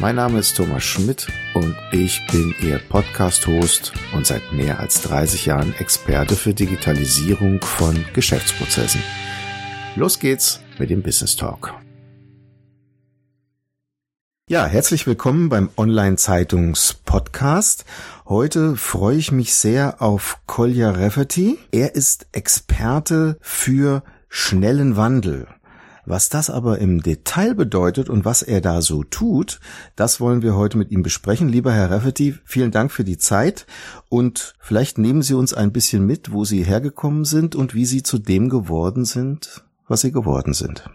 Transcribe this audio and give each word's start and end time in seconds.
Mein 0.00 0.14
Name 0.14 0.38
ist 0.38 0.56
Thomas 0.56 0.84
Schmidt 0.84 1.26
und 1.54 1.74
ich 1.90 2.24
bin 2.30 2.54
Ihr 2.62 2.78
Podcast-Host 2.78 3.92
und 4.14 4.28
seit 4.28 4.52
mehr 4.52 4.78
als 4.78 5.02
30 5.02 5.46
Jahren 5.46 5.74
Experte 5.74 6.36
für 6.36 6.54
Digitalisierung 6.54 7.60
von 7.60 8.04
Geschäftsprozessen. 8.14 9.02
Los 9.96 10.20
geht's 10.20 10.60
mit 10.78 10.90
dem 10.90 11.02
Business 11.02 11.34
Talk. 11.34 11.74
Ja, 14.48 14.66
herzlich 14.66 15.04
willkommen 15.08 15.48
beim 15.48 15.68
Online-Zeitungs-Podcast. 15.76 17.84
Heute 18.28 18.76
freue 18.76 19.16
ich 19.16 19.32
mich 19.32 19.56
sehr 19.56 20.00
auf 20.00 20.38
Kolja 20.46 20.92
Rafferty. 20.92 21.58
Er 21.72 21.96
ist 21.96 22.28
Experte 22.30 23.36
für 23.40 24.04
schnellen 24.28 24.96
Wandel. 24.96 25.48
Was 26.10 26.30
das 26.30 26.48
aber 26.48 26.78
im 26.78 27.02
Detail 27.02 27.54
bedeutet 27.54 28.08
und 28.08 28.24
was 28.24 28.40
er 28.40 28.62
da 28.62 28.80
so 28.80 29.04
tut, 29.04 29.60
das 29.94 30.22
wollen 30.22 30.40
wir 30.40 30.56
heute 30.56 30.78
mit 30.78 30.90
ihm 30.90 31.02
besprechen. 31.02 31.50
Lieber 31.50 31.70
Herr 31.70 31.90
Rafferty, 31.90 32.32
vielen 32.46 32.70
Dank 32.70 32.90
für 32.90 33.04
die 33.04 33.18
Zeit 33.18 33.66
und 34.08 34.54
vielleicht 34.58 34.96
nehmen 34.96 35.20
Sie 35.20 35.34
uns 35.34 35.52
ein 35.52 35.70
bisschen 35.70 36.06
mit, 36.06 36.32
wo 36.32 36.44
Sie 36.44 36.62
hergekommen 36.62 37.26
sind 37.26 37.54
und 37.54 37.74
wie 37.74 37.84
Sie 37.84 38.02
zu 38.02 38.16
dem 38.18 38.48
geworden 38.48 39.04
sind, 39.04 39.66
was 39.86 40.00
Sie 40.00 40.10
geworden 40.10 40.54
sind. 40.54 40.88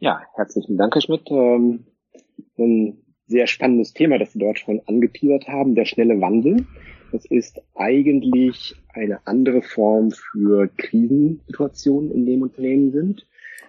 Ja, 0.00 0.20
herzlichen 0.34 0.76
Dank, 0.76 0.96
Herr 0.96 1.02
Schmidt. 1.02 1.30
Ähm, 1.30 1.84
ein 2.58 2.98
sehr 3.28 3.46
spannendes 3.46 3.92
Thema, 3.92 4.18
das 4.18 4.32
Sie 4.32 4.40
dort 4.40 4.58
schon 4.58 4.80
angeteasert 4.86 5.46
haben, 5.46 5.76
der 5.76 5.84
schnelle 5.84 6.20
Wandel. 6.20 6.66
Das 7.12 7.24
ist 7.24 7.62
eigentlich 7.76 8.74
eine 8.92 9.24
andere 9.28 9.62
Form 9.62 10.10
für 10.10 10.66
Krisensituationen 10.76 12.10
in 12.10 12.26
dem 12.26 12.42
Unternehmen 12.42 12.90
sind. 12.90 13.24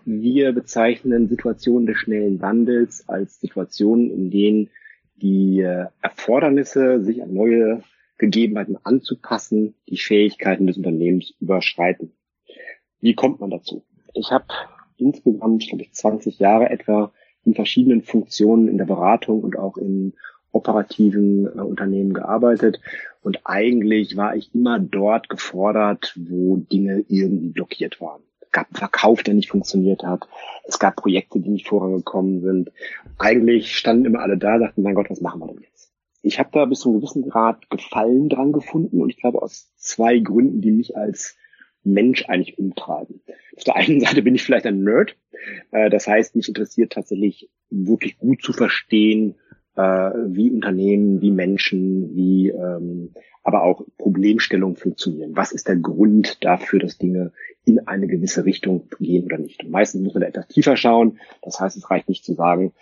Wir 0.07 0.51
bezeichnen 0.51 1.27
Situationen 1.27 1.87
des 1.87 1.97
schnellen 1.97 2.39
Wandels 2.39 3.09
als 3.09 3.39
Situationen, 3.39 4.11
in 4.11 4.29
denen 4.29 4.69
die 5.15 5.61
äh, 5.61 5.87
Erfordernisse, 5.99 7.03
sich 7.03 7.23
an 7.23 7.33
neue 7.33 7.81
Gegebenheiten 8.19 8.77
anzupassen, 8.83 9.73
die 9.89 9.97
Fähigkeiten 9.97 10.67
des 10.67 10.77
Unternehmens 10.77 11.33
überschreiten. 11.39 12.11
Wie 13.01 13.15
kommt 13.15 13.39
man 13.39 13.49
dazu? 13.49 13.83
Ich 14.13 14.31
habe 14.31 14.45
insgesamt, 14.97 15.67
glaube 15.67 15.81
ich, 15.81 15.93
20 15.93 16.37
Jahre 16.37 16.69
etwa 16.69 17.11
in 17.43 17.55
verschiedenen 17.55 18.03
Funktionen 18.03 18.67
in 18.67 18.77
der 18.77 18.85
Beratung 18.85 19.41
und 19.41 19.57
auch 19.57 19.75
in 19.75 20.13
operativen 20.51 21.47
äh, 21.47 21.61
Unternehmen 21.61 22.13
gearbeitet. 22.13 22.79
Und 23.23 23.39
eigentlich 23.45 24.17
war 24.17 24.35
ich 24.35 24.53
immer 24.53 24.77
dort 24.77 25.29
gefordert, 25.29 26.13
wo 26.15 26.57
Dinge 26.57 27.03
irgendwie 27.09 27.49
blockiert 27.49 27.99
waren 27.99 28.21
gab 28.55 28.67
einen 28.67 28.77
Verkauf, 28.77 29.21
der 29.21 29.33
nicht 29.33 29.51
funktioniert 29.51 30.03
hat. 30.03 30.27
Es 30.63 30.79
gab 30.79 30.95
Projekte, 30.95 31.41
die 31.41 31.49
nicht 31.49 31.67
vorangekommen 31.67 32.41
sind. 32.41 32.71
Eigentlich 33.19 33.75
standen 33.75 34.05
immer 34.05 34.21
alle 34.21 34.37
da, 34.37 34.57
sagten, 34.57 34.81
mein 34.81 34.95
Gott, 34.95 35.09
was 35.09 35.19
machen 35.19 35.41
wir 35.41 35.47
denn 35.47 35.61
jetzt? 35.61 35.91
Ich 36.21 36.39
habe 36.39 36.49
da 36.53 36.63
bis 36.65 36.79
zu 36.79 36.89
einem 36.89 37.01
gewissen 37.01 37.29
Grad 37.29 37.69
Gefallen 37.69 38.29
dran 38.29 38.53
gefunden 38.53 39.01
und 39.01 39.09
ich 39.09 39.17
glaube 39.17 39.41
aus 39.41 39.71
zwei 39.75 40.19
Gründen, 40.19 40.61
die 40.61 40.71
mich 40.71 40.95
als 40.95 41.35
Mensch 41.83 42.25
eigentlich 42.27 42.57
umtreiben. 42.57 43.21
Auf 43.57 43.65
der 43.65 43.75
einen 43.75 43.99
Seite 43.99 44.21
bin 44.21 44.33
ich 44.33 44.43
vielleicht 44.43 44.65
ein 44.65 44.83
Nerd. 44.83 45.17
Äh, 45.71 45.89
das 45.89 46.07
heißt, 46.07 46.35
mich 46.35 46.47
interessiert 46.47 46.93
tatsächlich 46.93 47.49
wirklich 47.69 48.17
gut 48.17 48.41
zu 48.41 48.53
verstehen, 48.53 49.35
äh, 49.75 49.81
wie 49.81 50.51
Unternehmen, 50.51 51.21
wie 51.21 51.31
Menschen, 51.31 52.15
wie 52.15 52.49
ähm, 52.49 53.11
aber 53.43 53.61
auch 53.61 53.83
Problemstellungen 53.99 54.75
funktionieren. 54.75 55.35
Was 55.35 55.51
ist 55.51 55.67
der 55.67 55.75
Grund 55.75 56.43
dafür, 56.43 56.79
dass 56.79 56.97
Dinge 56.97 57.31
in 57.63 57.87
eine 57.87 58.07
gewisse 58.07 58.43
Richtung 58.43 58.89
gehen 58.99 59.25
oder 59.25 59.37
nicht? 59.37 59.63
Und 59.63 59.69
meistens 59.69 60.01
muss 60.01 60.15
man 60.15 60.21
da 60.21 60.27
etwas 60.27 60.47
tiefer 60.47 60.75
schauen. 60.75 61.19
Das 61.43 61.59
heißt, 61.59 61.77
es 61.77 61.89
reicht 61.91 62.09
nicht 62.09 62.25
zu 62.25 62.33
sagen, 62.33 62.73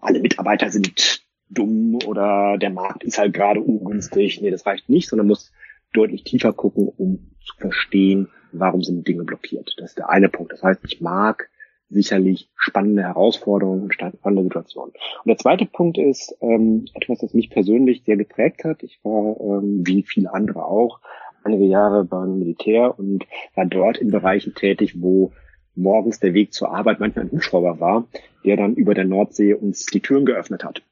alle 0.00 0.20
Mitarbeiter 0.20 0.70
sind 0.70 1.24
dumm 1.48 1.98
oder 2.06 2.56
der 2.56 2.70
Markt 2.70 3.02
ist 3.02 3.18
halt 3.18 3.34
gerade 3.34 3.60
ungünstig. 3.60 4.40
Nee, 4.40 4.50
das 4.50 4.64
reicht 4.64 4.88
nicht, 4.88 5.08
sondern 5.08 5.26
muss 5.26 5.52
deutlich 5.92 6.22
tiefer 6.22 6.52
gucken, 6.52 6.88
um 6.96 7.32
zu 7.44 7.56
verstehen, 7.56 8.28
warum 8.52 8.82
sind 8.82 9.06
Dinge 9.08 9.24
blockiert. 9.24 9.74
Das 9.78 9.90
ist 9.90 9.98
der 9.98 10.08
eine 10.08 10.28
Punkt. 10.28 10.52
Das 10.52 10.62
heißt, 10.62 10.80
ich 10.84 11.00
mag 11.00 11.50
sicherlich 11.90 12.48
spannende 12.56 13.02
Herausforderungen 13.02 13.82
und 13.82 13.94
spannende 13.94 14.44
Situationen. 14.44 14.92
Und 14.92 15.28
der 15.28 15.36
zweite 15.36 15.66
Punkt 15.66 15.98
ist 15.98 16.34
ähm, 16.40 16.86
etwas, 16.94 17.18
das 17.18 17.34
mich 17.34 17.50
persönlich 17.50 18.04
sehr 18.04 18.16
geprägt 18.16 18.64
hat. 18.64 18.82
Ich 18.82 19.00
war, 19.02 19.36
ähm, 19.40 19.82
wie 19.84 20.02
viele 20.02 20.32
andere 20.32 20.64
auch, 20.64 21.00
einige 21.42 21.64
Jahre 21.64 22.04
beim 22.04 22.38
Militär 22.38 22.98
und 22.98 23.26
war 23.54 23.66
dort 23.66 23.98
in 23.98 24.10
Bereichen 24.10 24.54
tätig, 24.54 25.00
wo 25.02 25.32
morgens 25.74 26.20
der 26.20 26.34
Weg 26.34 26.52
zur 26.52 26.72
Arbeit 26.72 27.00
manchmal 27.00 27.26
ein 27.26 27.32
Hubschrauber 27.32 27.80
war, 27.80 28.06
der 28.44 28.56
dann 28.56 28.74
über 28.74 28.94
der 28.94 29.04
Nordsee 29.04 29.54
uns 29.54 29.86
die 29.86 30.00
Türen 30.00 30.26
geöffnet 30.26 30.64
hat. 30.64 30.82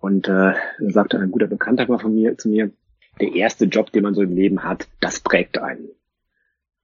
Und 0.00 0.28
äh, 0.28 0.54
sagte 0.78 1.18
ein 1.18 1.30
guter 1.30 1.46
Bekannter 1.46 1.86
mal 1.86 1.98
von 1.98 2.14
mir 2.14 2.38
zu 2.38 2.48
mir, 2.48 2.70
der 3.20 3.34
erste 3.34 3.66
Job, 3.66 3.92
den 3.92 4.04
man 4.04 4.14
so 4.14 4.22
im 4.22 4.34
Leben 4.34 4.64
hat, 4.64 4.88
das 5.00 5.20
prägt 5.20 5.58
einen. 5.58 5.90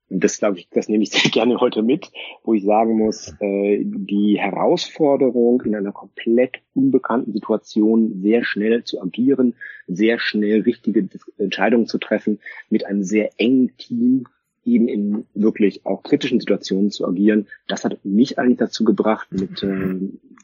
Das 0.09 0.39
glaube 0.39 0.59
ich, 0.59 0.69
das 0.71 0.89
nehme 0.89 1.03
ich 1.03 1.11
sehr 1.13 1.31
gerne 1.31 1.59
heute 1.61 1.83
mit, 1.83 2.11
wo 2.45 2.55
ich 2.55 2.65
sagen 2.65 2.97
muss, 2.97 3.35
äh, 3.41 3.83
die 3.85 4.39
Herausforderung 4.39 5.63
in 5.63 5.75
einer 5.75 5.93
komplett 5.93 6.61
unbekannten 6.75 7.33
Situation 7.33 8.21
sehr 8.23 8.45
schnell 8.45 8.85
zu 8.85 9.01
agieren, 9.03 9.55
sehr 9.87 10.19
schnell 10.19 10.63
richtige 10.63 11.09
Entscheidungen 11.39 11.87
zu 11.87 11.99
treffen, 11.99 12.41
mit 12.71 12.87
einem 12.87 13.03
sehr 13.03 13.31
engen 13.39 13.77
Team 13.77 14.27
eben 14.65 14.89
in 14.89 15.27
wirklich 15.35 15.87
auch 15.87 16.03
kritischen 16.03 16.41
Situationen 16.41 16.91
zu 16.91 17.07
agieren. 17.07 17.47
Das 17.69 17.85
hat 17.85 18.05
mich 18.05 18.39
eigentlich 18.39 18.59
dazu 18.59 18.85
gebracht, 18.85 19.29
mit 19.31 19.63
äh, 19.63 19.95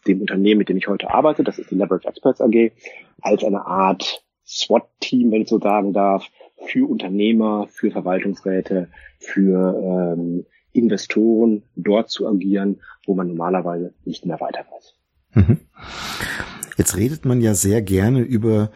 dem 0.07 0.21
Unternehmen, 0.21 0.59
mit 0.59 0.69
dem 0.69 0.77
ich 0.77 0.89
heute 0.89 1.13
arbeite, 1.13 1.45
das 1.45 1.59
ist 1.59 1.71
die 1.71 1.75
Leverage 1.75 2.09
Experts 2.09 2.41
AG, 2.41 2.73
als 3.21 3.45
eine 3.45 3.67
Art 3.67 4.25
SWAT-Team, 4.47 5.31
wenn 5.31 5.43
ich 5.43 5.49
so 5.49 5.59
sagen 5.59 5.93
darf, 5.93 6.29
für 6.67 6.89
Unternehmer, 6.89 7.67
für 7.69 7.91
Verwaltungsräte, 7.91 8.89
für 9.19 10.15
ähm, 10.17 10.47
Investoren 10.73 11.63
dort 11.77 12.11
zu 12.11 12.27
agieren, 12.27 12.81
wo 13.07 13.15
man 13.15 13.29
normalerweise 13.29 13.93
nicht 14.05 14.27
mehr 14.27 14.41
weiter 14.41 14.65
weiß. 14.71 14.95
Mhm. 15.35 15.59
Jetzt 16.77 16.97
redet 16.97 17.25
man 17.25 17.41
ja 17.41 17.55
sehr 17.55 17.83
gerne 17.83 18.21
über 18.21 18.71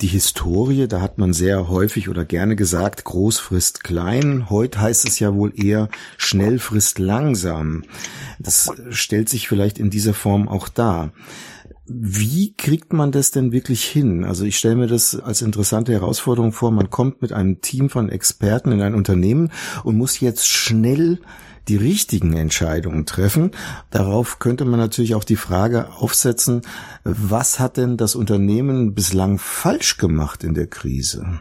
die 0.00 0.06
Historie, 0.06 0.88
da 0.88 1.00
hat 1.00 1.18
man 1.18 1.32
sehr 1.32 1.68
häufig 1.68 2.08
oder 2.08 2.24
gerne 2.24 2.56
gesagt, 2.56 3.04
groß 3.04 3.38
frisst 3.38 3.84
klein. 3.84 4.48
Heute 4.50 4.80
heißt 4.80 5.06
es 5.06 5.18
ja 5.18 5.34
wohl 5.34 5.52
eher 5.54 5.88
schnell 6.16 6.58
frisst 6.58 6.98
langsam. 6.98 7.84
Das 8.38 8.70
stellt 8.90 9.28
sich 9.28 9.48
vielleicht 9.48 9.78
in 9.78 9.90
dieser 9.90 10.14
Form 10.14 10.48
auch 10.48 10.68
dar. 10.68 11.12
Wie 11.86 12.54
kriegt 12.54 12.94
man 12.94 13.12
das 13.12 13.30
denn 13.30 13.52
wirklich 13.52 13.84
hin? 13.84 14.24
Also 14.24 14.44
ich 14.44 14.56
stelle 14.56 14.76
mir 14.76 14.86
das 14.86 15.20
als 15.20 15.42
interessante 15.42 15.92
Herausforderung 15.92 16.52
vor. 16.52 16.70
Man 16.70 16.88
kommt 16.88 17.20
mit 17.20 17.32
einem 17.32 17.60
Team 17.60 17.90
von 17.90 18.08
Experten 18.08 18.72
in 18.72 18.80
ein 18.80 18.94
Unternehmen 18.94 19.52
und 19.84 19.96
muss 19.96 20.20
jetzt 20.20 20.48
schnell 20.48 21.20
die 21.68 21.76
richtigen 21.76 22.34
Entscheidungen 22.34 23.06
treffen. 23.06 23.50
Darauf 23.90 24.38
könnte 24.38 24.64
man 24.64 24.80
natürlich 24.80 25.14
auch 25.14 25.24
die 25.24 25.36
Frage 25.36 25.92
aufsetzen, 25.94 26.62
was 27.04 27.58
hat 27.60 27.76
denn 27.76 27.96
das 27.96 28.14
Unternehmen 28.16 28.94
bislang 28.94 29.38
falsch 29.38 29.98
gemacht 29.98 30.44
in 30.44 30.54
der 30.54 30.66
Krise? 30.66 31.40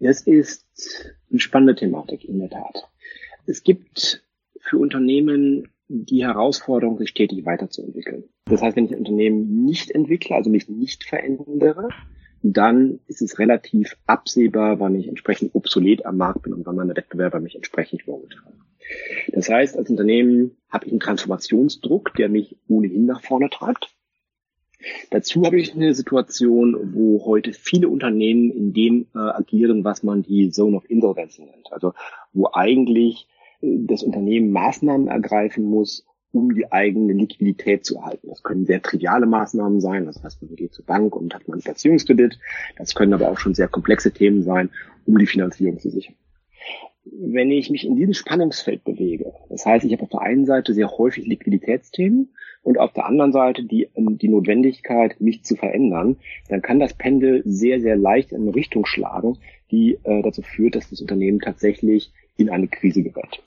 Es 0.00 0.20
ist 0.22 0.64
eine 1.30 1.40
spannende 1.40 1.76
Thematik 1.76 2.24
in 2.24 2.38
der 2.40 2.50
Tat. 2.50 2.88
Es 3.46 3.62
gibt 3.62 4.24
für 4.60 4.78
Unternehmen 4.78 5.68
die 5.88 6.24
Herausforderung, 6.24 6.98
sich 6.98 7.10
stetig 7.10 7.44
weiterzuentwickeln. 7.44 8.24
Das 8.46 8.62
heißt, 8.62 8.76
wenn 8.76 8.86
ich 8.86 8.92
ein 8.92 8.98
Unternehmen 8.98 9.64
nicht 9.64 9.90
entwickle, 9.90 10.36
also 10.36 10.50
mich 10.50 10.68
nicht 10.68 11.04
verändere, 11.04 11.88
dann 12.42 12.98
ist 13.06 13.22
es 13.22 13.38
relativ 13.38 13.96
absehbar, 14.06 14.80
wann 14.80 14.96
ich 14.96 15.08
entsprechend 15.08 15.54
obsolet 15.54 16.04
am 16.04 16.16
Markt 16.16 16.42
bin 16.42 16.52
und 16.52 16.66
wann 16.66 16.76
meine 16.76 16.96
Wettbewerber 16.96 17.40
mich 17.40 17.54
entsprechend 17.54 18.02
vorgetragen. 18.02 18.60
Das 19.28 19.48
heißt, 19.48 19.76
als 19.76 19.88
Unternehmen 19.88 20.56
habe 20.68 20.86
ich 20.86 20.92
einen 20.92 21.00
Transformationsdruck, 21.00 22.14
der 22.14 22.28
mich 22.28 22.56
ohnehin 22.68 23.06
nach 23.06 23.22
vorne 23.22 23.48
treibt. 23.48 23.94
Dazu 25.10 25.44
habe 25.44 25.60
ich 25.60 25.74
eine 25.74 25.94
Situation, 25.94 26.94
wo 26.94 27.24
heute 27.24 27.52
viele 27.52 27.88
Unternehmen 27.88 28.50
in 28.50 28.72
dem 28.72 29.06
äh, 29.14 29.18
agieren, 29.18 29.84
was 29.84 30.02
man 30.02 30.22
die 30.22 30.50
Zone 30.50 30.76
of 30.76 30.90
Insolvency 30.90 31.44
nennt. 31.44 31.72
Also 31.72 31.94
wo 32.32 32.50
eigentlich 32.52 33.28
das 33.60 34.02
Unternehmen 34.02 34.50
Maßnahmen 34.50 35.06
ergreifen 35.06 35.64
muss, 35.64 36.04
um 36.32 36.54
die 36.54 36.72
eigene 36.72 37.12
Liquidität 37.12 37.84
zu 37.84 37.96
erhalten. 37.96 38.28
Das 38.28 38.42
können 38.42 38.64
sehr 38.64 38.82
triviale 38.82 39.26
Maßnahmen 39.26 39.80
sein, 39.80 40.06
das 40.06 40.22
heißt, 40.22 40.42
man 40.42 40.56
geht 40.56 40.72
zur 40.72 40.86
Bank 40.86 41.14
und 41.14 41.34
hat 41.34 41.48
einen 41.48 41.60
Platzierungskredit. 41.60 42.38
Das 42.76 42.94
können 42.94 43.12
aber 43.12 43.30
auch 43.30 43.38
schon 43.38 43.54
sehr 43.54 43.68
komplexe 43.68 44.12
Themen 44.12 44.42
sein, 44.42 44.70
um 45.06 45.18
die 45.18 45.26
Finanzierung 45.26 45.78
zu 45.78 45.90
sichern. 45.90 46.14
Wenn 47.04 47.50
ich 47.50 47.68
mich 47.68 47.84
in 47.84 47.96
diesem 47.96 48.14
Spannungsfeld 48.14 48.84
bewege, 48.84 49.32
das 49.50 49.66
heißt, 49.66 49.84
ich 49.84 49.92
habe 49.92 50.04
auf 50.04 50.08
der 50.08 50.22
einen 50.22 50.46
Seite 50.46 50.72
sehr 50.72 50.90
häufig 50.90 51.26
Liquiditätsthemen 51.26 52.30
und 52.62 52.78
auf 52.78 52.92
der 52.92 53.06
anderen 53.06 53.32
Seite 53.32 53.64
die, 53.64 53.88
die 53.96 54.28
Notwendigkeit, 54.28 55.20
mich 55.20 55.42
zu 55.42 55.56
verändern, 55.56 56.16
dann 56.48 56.62
kann 56.62 56.78
das 56.78 56.94
Pendel 56.94 57.42
sehr, 57.44 57.80
sehr 57.80 57.96
leicht 57.96 58.30
in 58.30 58.42
eine 58.42 58.54
Richtung 58.54 58.86
schlagen, 58.86 59.38
die 59.72 59.98
äh, 60.04 60.22
dazu 60.22 60.42
führt, 60.42 60.76
dass 60.76 60.90
das 60.90 61.00
Unternehmen 61.00 61.40
tatsächlich 61.40 62.12
in 62.36 62.50
eine 62.50 62.68
Krise 62.68 63.02
gerät. 63.02 63.42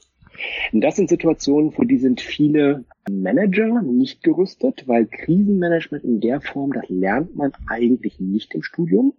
Und 0.71 0.81
das 0.81 0.95
sind 0.95 1.09
Situationen, 1.09 1.71
für 1.71 1.85
die 1.85 1.97
sind 1.97 2.21
viele 2.21 2.85
Manager 3.09 3.81
nicht 3.81 4.23
gerüstet, 4.23 4.87
weil 4.87 5.05
Krisenmanagement 5.05 6.03
in 6.03 6.19
der 6.19 6.41
Form, 6.41 6.73
das 6.73 6.89
lernt 6.89 7.35
man 7.35 7.51
eigentlich 7.67 8.19
nicht 8.19 8.53
im 8.53 8.63
Studium. 8.63 9.13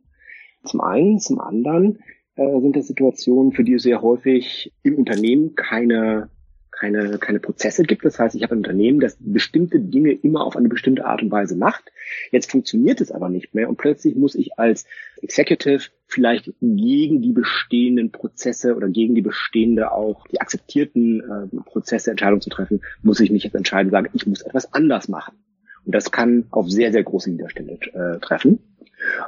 Zum 0.65 0.81
einen, 0.81 1.19
zum 1.19 1.41
anderen 1.41 1.99
äh, 2.35 2.61
sind 2.61 2.77
das 2.77 2.87
Situationen, 2.87 3.53
für 3.53 3.65
die 3.65 3.75
es 3.75 3.83
sehr 3.83 4.03
häufig 4.03 4.73
im 4.83 4.97
Unternehmen 4.97 5.55
keine 5.55 6.31
keine, 6.79 7.19
keine 7.19 7.41
Prozesse 7.41 7.83
gibt. 7.83 8.05
Das 8.05 8.19
heißt, 8.19 8.35
ich 8.35 8.43
habe 8.43 8.55
ein 8.55 8.59
Unternehmen, 8.59 9.01
das 9.01 9.17
bestimmte 9.19 9.81
Dinge 9.81 10.13
immer 10.13 10.45
auf 10.45 10.57
eine 10.57 10.69
bestimmte 10.69 11.05
Art 11.05 11.23
und 11.23 11.31
Weise 11.31 11.57
macht. 11.57 11.85
Jetzt 12.31 12.51
funktioniert 12.51 13.01
es 13.01 13.11
aber 13.11 13.29
nicht 13.29 13.55
mehr 13.55 13.69
und 13.69 13.77
plötzlich 13.77 14.15
muss 14.15 14.35
ich 14.35 14.59
als 14.59 14.87
Executive 15.23 15.89
vielleicht 16.07 16.53
gegen 16.61 17.23
die 17.23 17.33
bestehenden 17.33 18.13
Prozesse 18.13 18.77
oder 18.77 18.89
gegen 18.89 19.15
die 19.15 19.23
bestehende 19.23 19.93
auch 19.93 20.27
die 20.29 20.41
akzeptierten 20.41 21.21
äh, 21.21 21.57
Prozesse 21.65 22.11
Entscheidungen 22.11 22.43
zu 22.43 22.51
treffen, 22.51 22.83
muss 23.03 23.21
ich 23.21 23.31
mich 23.31 23.45
jetzt 23.45 23.55
entscheiden, 23.55 23.91
sagen, 23.91 24.11
ich 24.13 24.27
muss 24.27 24.43
etwas 24.43 24.73
anders 24.73 25.09
machen. 25.09 25.37
Und 25.85 25.95
das 25.95 26.11
kann 26.11 26.47
auf 26.51 26.71
sehr, 26.71 26.93
sehr 26.93 27.05
große 27.05 27.31
Widerstände 27.33 27.79
äh, 27.93 28.19
treffen. 28.19 28.59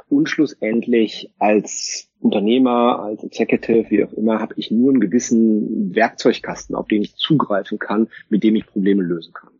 Und 0.07 0.29
schlussendlich 0.29 1.31
als 1.39 2.09
Unternehmer, 2.19 2.99
als 2.99 3.23
Executive, 3.23 3.89
wie 3.89 4.03
auch 4.03 4.13
immer, 4.13 4.39
habe 4.39 4.53
ich 4.57 4.71
nur 4.71 4.91
einen 4.91 4.99
gewissen 4.99 5.95
Werkzeugkasten, 5.95 6.75
auf 6.75 6.87
den 6.87 7.01
ich 7.01 7.15
zugreifen 7.15 7.79
kann, 7.79 8.09
mit 8.29 8.43
dem 8.43 8.55
ich 8.55 8.65
Probleme 8.65 9.03
lösen 9.03 9.33
kann. 9.33 9.51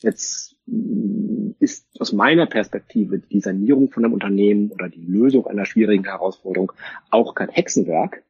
Jetzt 0.00 0.56
mm, 0.66 1.52
ist 1.58 1.86
aus 1.98 2.12
meiner 2.12 2.46
Perspektive 2.46 3.18
die 3.18 3.40
Sanierung 3.40 3.90
von 3.90 4.04
einem 4.04 4.14
Unternehmen 4.14 4.70
oder 4.70 4.88
die 4.88 5.06
Lösung 5.06 5.46
einer 5.46 5.64
schwierigen 5.64 6.04
Herausforderung 6.04 6.72
auch 7.10 7.34
kein 7.34 7.48
Hexenwerk. 7.48 8.22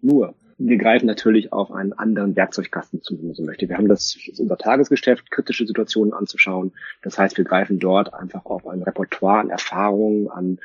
Nur, 0.00 0.34
wir 0.58 0.78
greifen 0.78 1.06
natürlich 1.06 1.52
auf 1.52 1.70
einen 1.70 1.92
anderen 1.92 2.34
Werkzeugkasten 2.34 3.02
zu, 3.02 3.18
wenn 3.18 3.26
man 3.26 3.34
so 3.34 3.42
möchte. 3.42 3.68
Wir 3.68 3.76
haben 3.76 3.88
das 3.88 4.16
ist 4.16 4.40
unser 4.40 4.56
Tagesgeschäft, 4.56 5.30
kritische 5.30 5.66
Situationen 5.66 6.14
anzuschauen. 6.14 6.72
Das 7.02 7.18
heißt, 7.18 7.36
wir 7.36 7.44
greifen 7.44 7.78
dort 7.78 8.14
einfach 8.14 8.46
auf 8.46 8.66
ein 8.66 8.82
Repertoire 8.82 9.40
an 9.40 9.50
Erfahrungen, 9.50 10.28
an 10.28 10.58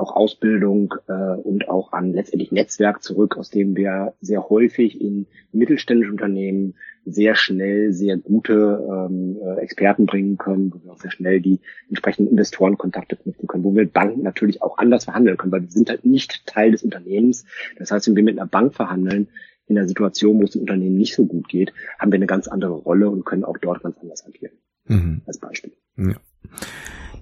auch 0.00 0.16
Ausbildung 0.16 0.94
äh, 1.08 1.12
und 1.12 1.68
auch 1.68 1.92
an 1.92 2.12
letztendlich 2.12 2.52
Netzwerk 2.52 3.02
zurück, 3.02 3.36
aus 3.36 3.50
dem 3.50 3.76
wir 3.76 4.14
sehr 4.20 4.48
häufig 4.48 5.00
in 5.00 5.26
mittelständische 5.52 6.12
Unternehmen 6.12 6.74
sehr 7.04 7.34
schnell 7.34 7.92
sehr 7.92 8.16
gute 8.16 8.84
ähm, 8.88 9.38
äh, 9.42 9.60
Experten 9.60 10.06
bringen 10.06 10.36
können, 10.36 10.72
wo 10.72 10.84
wir 10.84 10.92
auch 10.92 10.98
sehr 11.00 11.10
schnell 11.10 11.40
die 11.40 11.60
entsprechenden 11.88 12.30
Investorenkontakte 12.30 13.16
knüpfen 13.16 13.46
können, 13.46 13.64
wo 13.64 13.74
wir 13.74 13.82
mit 13.82 13.92
Banken 13.92 14.22
natürlich 14.22 14.62
auch 14.62 14.78
anders 14.78 15.04
verhandeln 15.04 15.36
können, 15.36 15.52
weil 15.52 15.62
wir 15.62 15.70
sind 15.70 15.88
halt 15.88 16.04
nicht 16.04 16.46
Teil 16.46 16.72
des 16.72 16.82
Unternehmens. 16.82 17.44
Das 17.78 17.90
heißt, 17.90 18.06
wenn 18.06 18.16
wir 18.16 18.22
mit 18.22 18.38
einer 18.38 18.48
Bank 18.48 18.74
verhandeln, 18.74 19.28
in 19.70 19.76
der 19.76 19.86
Situation, 19.86 20.40
wo 20.40 20.44
es 20.44 20.50
dem 20.50 20.62
Unternehmen 20.62 20.96
nicht 20.96 21.14
so 21.14 21.26
gut 21.26 21.48
geht, 21.48 21.72
haben 21.98 22.10
wir 22.10 22.16
eine 22.16 22.26
ganz 22.26 22.48
andere 22.48 22.72
Rolle 22.72 23.08
und 23.08 23.24
können 23.24 23.44
auch 23.44 23.56
dort 23.56 23.82
ganz 23.82 23.96
anders 23.98 24.26
agieren. 24.26 24.52
Mhm. 24.86 25.22
Als 25.26 25.38
Beispiel. 25.38 25.72
Ja. 25.96 26.16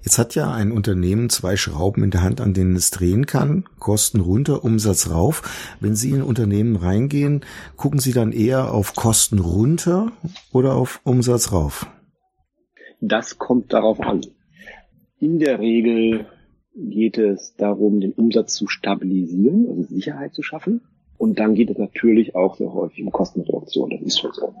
Jetzt 0.03 0.17
hat 0.17 0.35
ja 0.35 0.51
ein 0.53 0.71
Unternehmen 0.71 1.29
zwei 1.29 1.55
Schrauben 1.55 2.03
in 2.03 2.11
der 2.11 2.23
Hand, 2.23 2.41
an 2.41 2.53
denen 2.53 2.75
es 2.75 2.91
drehen 2.91 3.25
kann. 3.25 3.65
Kosten 3.79 4.21
runter, 4.21 4.63
Umsatz 4.63 5.09
rauf. 5.09 5.41
Wenn 5.79 5.95
Sie 5.95 6.11
in 6.11 6.17
ein 6.17 6.23
Unternehmen 6.23 6.75
reingehen, 6.75 7.41
gucken 7.75 7.99
Sie 7.99 8.13
dann 8.13 8.31
eher 8.31 8.73
auf 8.73 8.95
Kosten 8.95 9.39
runter 9.39 10.11
oder 10.53 10.75
auf 10.75 11.01
Umsatz 11.03 11.51
rauf? 11.51 11.87
Das 13.01 13.37
kommt 13.37 13.73
darauf 13.73 13.99
an. 13.99 14.21
In 15.19 15.39
der 15.39 15.59
Regel 15.59 16.25
geht 16.75 17.17
es 17.17 17.55
darum, 17.55 17.99
den 17.99 18.13
Umsatz 18.13 18.55
zu 18.55 18.67
stabilisieren, 18.67 19.67
also 19.69 19.83
Sicherheit 19.83 20.33
zu 20.33 20.43
schaffen. 20.43 20.81
Und 21.17 21.39
dann 21.39 21.53
geht 21.53 21.69
es 21.69 21.77
natürlich 21.77 22.35
auch 22.35 22.55
sehr 22.55 22.73
häufig 22.73 23.03
um 23.03 23.11
Kostenreduktion. 23.11 23.89
Das 23.89 24.01
ist 24.01 24.19
schon 24.19 24.31
so. 24.31 24.53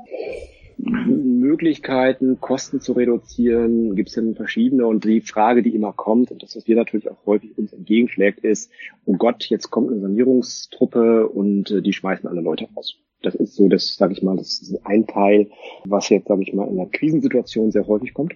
Möglichkeiten, 0.81 2.39
Kosten 2.39 2.79
zu 2.79 2.93
reduzieren, 2.93 3.95
gibt 3.95 4.09
es 4.09 4.15
ja 4.15 4.23
verschiedene. 4.33 4.87
Und 4.87 5.03
die 5.03 5.21
Frage, 5.21 5.61
die 5.61 5.75
immer 5.75 5.93
kommt, 5.93 6.31
und 6.31 6.41
das, 6.41 6.55
was 6.55 6.67
wir 6.67 6.75
natürlich 6.75 7.09
auch 7.09 7.25
häufig 7.25 7.57
uns 7.57 7.73
entgegenschlägt, 7.73 8.39
ist, 8.39 8.71
oh 9.05 9.13
Gott, 9.13 9.45
jetzt 9.45 9.69
kommt 9.69 9.91
eine 9.91 9.99
Sanierungstruppe 9.99 11.27
und 11.27 11.71
äh, 11.71 11.81
die 11.81 11.93
schmeißen 11.93 12.29
alle 12.29 12.41
Leute 12.41 12.67
raus. 12.75 12.95
Das 13.21 13.35
ist 13.35 13.55
so, 13.55 13.67
das 13.67 13.95
sage 13.95 14.13
ich 14.13 14.23
mal, 14.23 14.37
das 14.37 14.61
ist 14.61 14.85
ein 14.85 15.05
Teil, 15.05 15.49
was 15.83 16.07
jetzt, 16.09 16.27
sage 16.27 16.43
ich 16.43 16.53
mal, 16.53 16.67
in 16.67 16.79
einer 16.79 16.89
Krisensituation 16.89 17.71
sehr 17.71 17.87
häufig 17.87 18.13
kommt. 18.13 18.35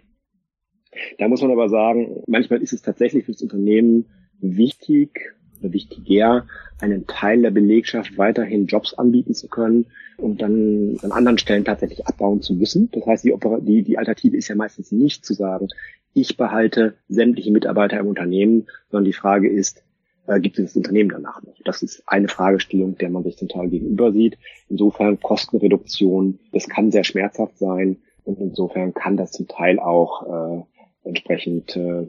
Da 1.18 1.28
muss 1.28 1.42
man 1.42 1.51
aber 1.51 1.69
sagen, 1.69 2.22
manchmal 2.28 2.62
ist 2.62 2.74
es 2.74 2.81
tatsächlich 2.81 3.25
für 3.25 3.31
das 3.31 3.42
Unternehmen 3.42 4.06
wichtig, 4.39 5.36
wichtiger, 5.71 6.45
einen 6.80 7.07
Teil 7.07 7.42
der 7.42 7.51
Belegschaft 7.51 8.18
weiterhin 8.18 8.65
Jobs 8.65 8.94
anbieten 8.94 9.33
zu 9.33 9.48
können 9.48 9.86
und 10.18 10.42
dann 10.42 10.98
an 11.01 11.12
anderen 11.12 11.38
Stellen 11.38 11.63
tatsächlich 11.63 12.06
abbauen 12.07 12.42
zu 12.42 12.54
müssen. 12.54 12.89
Das 12.92 13.06
heißt, 13.06 13.24
die, 13.24 13.33
die, 13.62 13.83
die 13.83 13.98
Alternative 13.98 14.36
ist 14.36 14.48
ja 14.48 14.56
meistens 14.56 14.92
nicht 14.92 15.25
zu 15.25 15.33
sagen, 15.33 15.68
ich 16.13 16.38
behalte 16.38 16.95
sämtliche 17.07 17.51
Mitarbeiter 17.51 18.00
im 18.00 18.07
Unternehmen, 18.07 18.68
sondern 18.89 19.06
die 19.06 19.13
Frage 19.13 19.50
ist, 19.50 19.83
äh, 20.27 20.39
gibt 20.39 20.60
es 20.60 20.65
das 20.65 20.75
Unternehmen 20.75 21.10
danach 21.10 21.42
noch? 21.44 21.56
Das 21.65 21.81
ist 21.81 22.04
eine 22.06 22.27
Fragestellung, 22.27 22.98
der 22.98 23.10
man 23.10 23.24
sich 23.24 23.38
zum 23.38 23.50
Teil 23.50 23.69
gegenüber 23.69 24.12
sieht. 24.12 24.38
Insofern 24.69 25.19
Kostenreduktion, 25.19 26.39
das 26.51 26.69
kann 26.69 26.92
sehr 26.92 27.04
schmerzhaft 27.04 27.57
sein 27.57 27.98
und 28.24 28.39
insofern 28.39 28.94
kann 28.94 29.18
das 29.18 29.31
zum 29.31 29.48
Teil 29.48 29.80
auch 29.80 30.62
äh, 30.62 30.63
entsprechend 31.04 31.75
äh, 31.75 32.07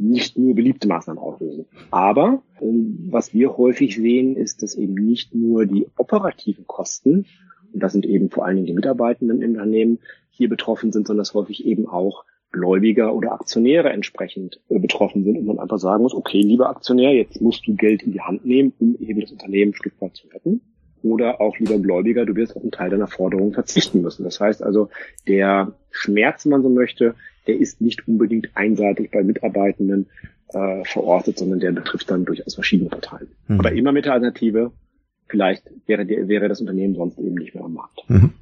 nicht 0.00 0.38
nur 0.38 0.54
beliebte 0.54 0.88
Maßnahmen 0.88 1.22
auslösen. 1.22 1.66
Aber 1.90 2.42
ähm, 2.60 3.08
was 3.10 3.34
wir 3.34 3.56
häufig 3.56 3.96
sehen, 3.96 4.36
ist, 4.36 4.62
dass 4.62 4.74
eben 4.74 4.94
nicht 4.94 5.34
nur 5.34 5.66
die 5.66 5.86
operativen 5.96 6.66
Kosten, 6.66 7.26
und 7.72 7.82
das 7.82 7.92
sind 7.92 8.06
eben 8.06 8.30
vor 8.30 8.44
allen 8.44 8.56
Dingen 8.56 8.66
die 8.66 8.72
Mitarbeitenden 8.74 9.42
im 9.42 9.50
Unternehmen, 9.50 9.98
hier 10.30 10.48
betroffen 10.48 10.90
sind, 10.90 11.06
sondern 11.06 11.20
dass 11.20 11.34
häufig 11.34 11.66
eben 11.66 11.86
auch 11.86 12.24
Gläubiger 12.52 13.14
oder 13.14 13.32
Aktionäre 13.32 13.90
entsprechend 13.90 14.60
äh, 14.68 14.78
betroffen 14.78 15.22
sind 15.22 15.36
und 15.36 15.46
man 15.46 15.58
einfach 15.58 15.78
sagen 15.78 16.02
muss, 16.02 16.14
okay, 16.14 16.40
lieber 16.40 16.68
Aktionär, 16.68 17.14
jetzt 17.14 17.40
musst 17.40 17.66
du 17.66 17.74
Geld 17.74 18.02
in 18.02 18.12
die 18.12 18.20
Hand 18.20 18.44
nehmen, 18.44 18.72
um 18.80 18.96
eben 18.98 19.20
das 19.20 19.30
Unternehmen 19.30 19.70
ein 19.70 19.74
Stück 19.74 20.00
weit 20.00 20.16
zu 20.16 20.26
retten. 20.28 20.62
Oder 21.02 21.40
auch 21.40 21.56
lieber 21.58 21.78
Gläubiger, 21.78 22.26
du 22.26 22.34
wirst 22.34 22.56
auf 22.56 22.62
einen 22.62 22.72
Teil 22.72 22.90
deiner 22.90 23.06
Forderungen 23.06 23.52
verzichten 23.52 24.02
müssen. 24.02 24.24
Das 24.24 24.40
heißt 24.40 24.62
also, 24.62 24.90
der 25.28 25.74
Schmerz, 25.90 26.44
wenn 26.44 26.50
man 26.50 26.62
so 26.62 26.68
möchte, 26.68 27.14
der 27.46 27.58
ist 27.58 27.80
nicht 27.80 28.06
unbedingt 28.06 28.50
einseitig 28.54 29.10
bei 29.10 29.22
Mitarbeitenden 29.22 30.06
äh, 30.52 30.84
verortet, 30.84 31.38
sondern 31.38 31.60
der 31.60 31.72
betrifft 31.72 32.10
dann 32.10 32.24
durchaus 32.24 32.54
verschiedene 32.54 32.90
Parteien. 32.90 33.28
Mhm. 33.48 33.60
Aber 33.60 33.72
immer 33.72 33.92
mit 33.92 34.04
der 34.04 34.14
Alternative, 34.14 34.72
vielleicht 35.28 35.64
wäre, 35.86 36.04
der, 36.04 36.28
wäre 36.28 36.48
das 36.48 36.60
Unternehmen 36.60 36.94
sonst 36.94 37.18
eben 37.18 37.34
nicht 37.34 37.54
mehr 37.54 37.64
am 37.64 37.74
Markt. 37.74 38.00
Mhm. 38.08 38.32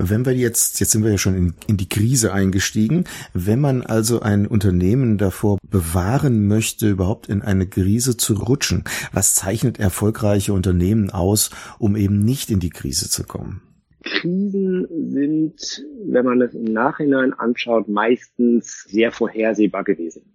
Wenn 0.00 0.24
wir 0.24 0.32
jetzt, 0.32 0.78
jetzt 0.78 0.92
sind 0.92 1.02
wir 1.02 1.10
ja 1.10 1.18
schon 1.18 1.36
in, 1.36 1.54
in 1.66 1.76
die 1.76 1.88
Krise 1.88 2.32
eingestiegen, 2.32 3.04
wenn 3.34 3.60
man 3.60 3.82
also 3.82 4.20
ein 4.20 4.46
Unternehmen 4.46 5.18
davor 5.18 5.58
bewahren 5.68 6.46
möchte, 6.46 6.88
überhaupt 6.88 7.28
in 7.28 7.42
eine 7.42 7.66
Krise 7.66 8.16
zu 8.16 8.34
rutschen, 8.34 8.84
was 9.12 9.34
zeichnet 9.34 9.80
erfolgreiche 9.80 10.52
Unternehmen 10.52 11.10
aus, 11.10 11.50
um 11.80 11.96
eben 11.96 12.20
nicht 12.20 12.50
in 12.50 12.60
die 12.60 12.70
Krise 12.70 13.10
zu 13.10 13.24
kommen? 13.24 13.62
Krisen 14.02 14.86
sind, 14.90 15.86
wenn 16.04 16.24
man 16.24 16.40
es 16.40 16.54
im 16.54 16.64
Nachhinein 16.64 17.32
anschaut, 17.32 17.88
meistens 17.88 18.84
sehr 18.84 19.12
vorhersehbar 19.12 19.84
gewesen. 19.84 20.34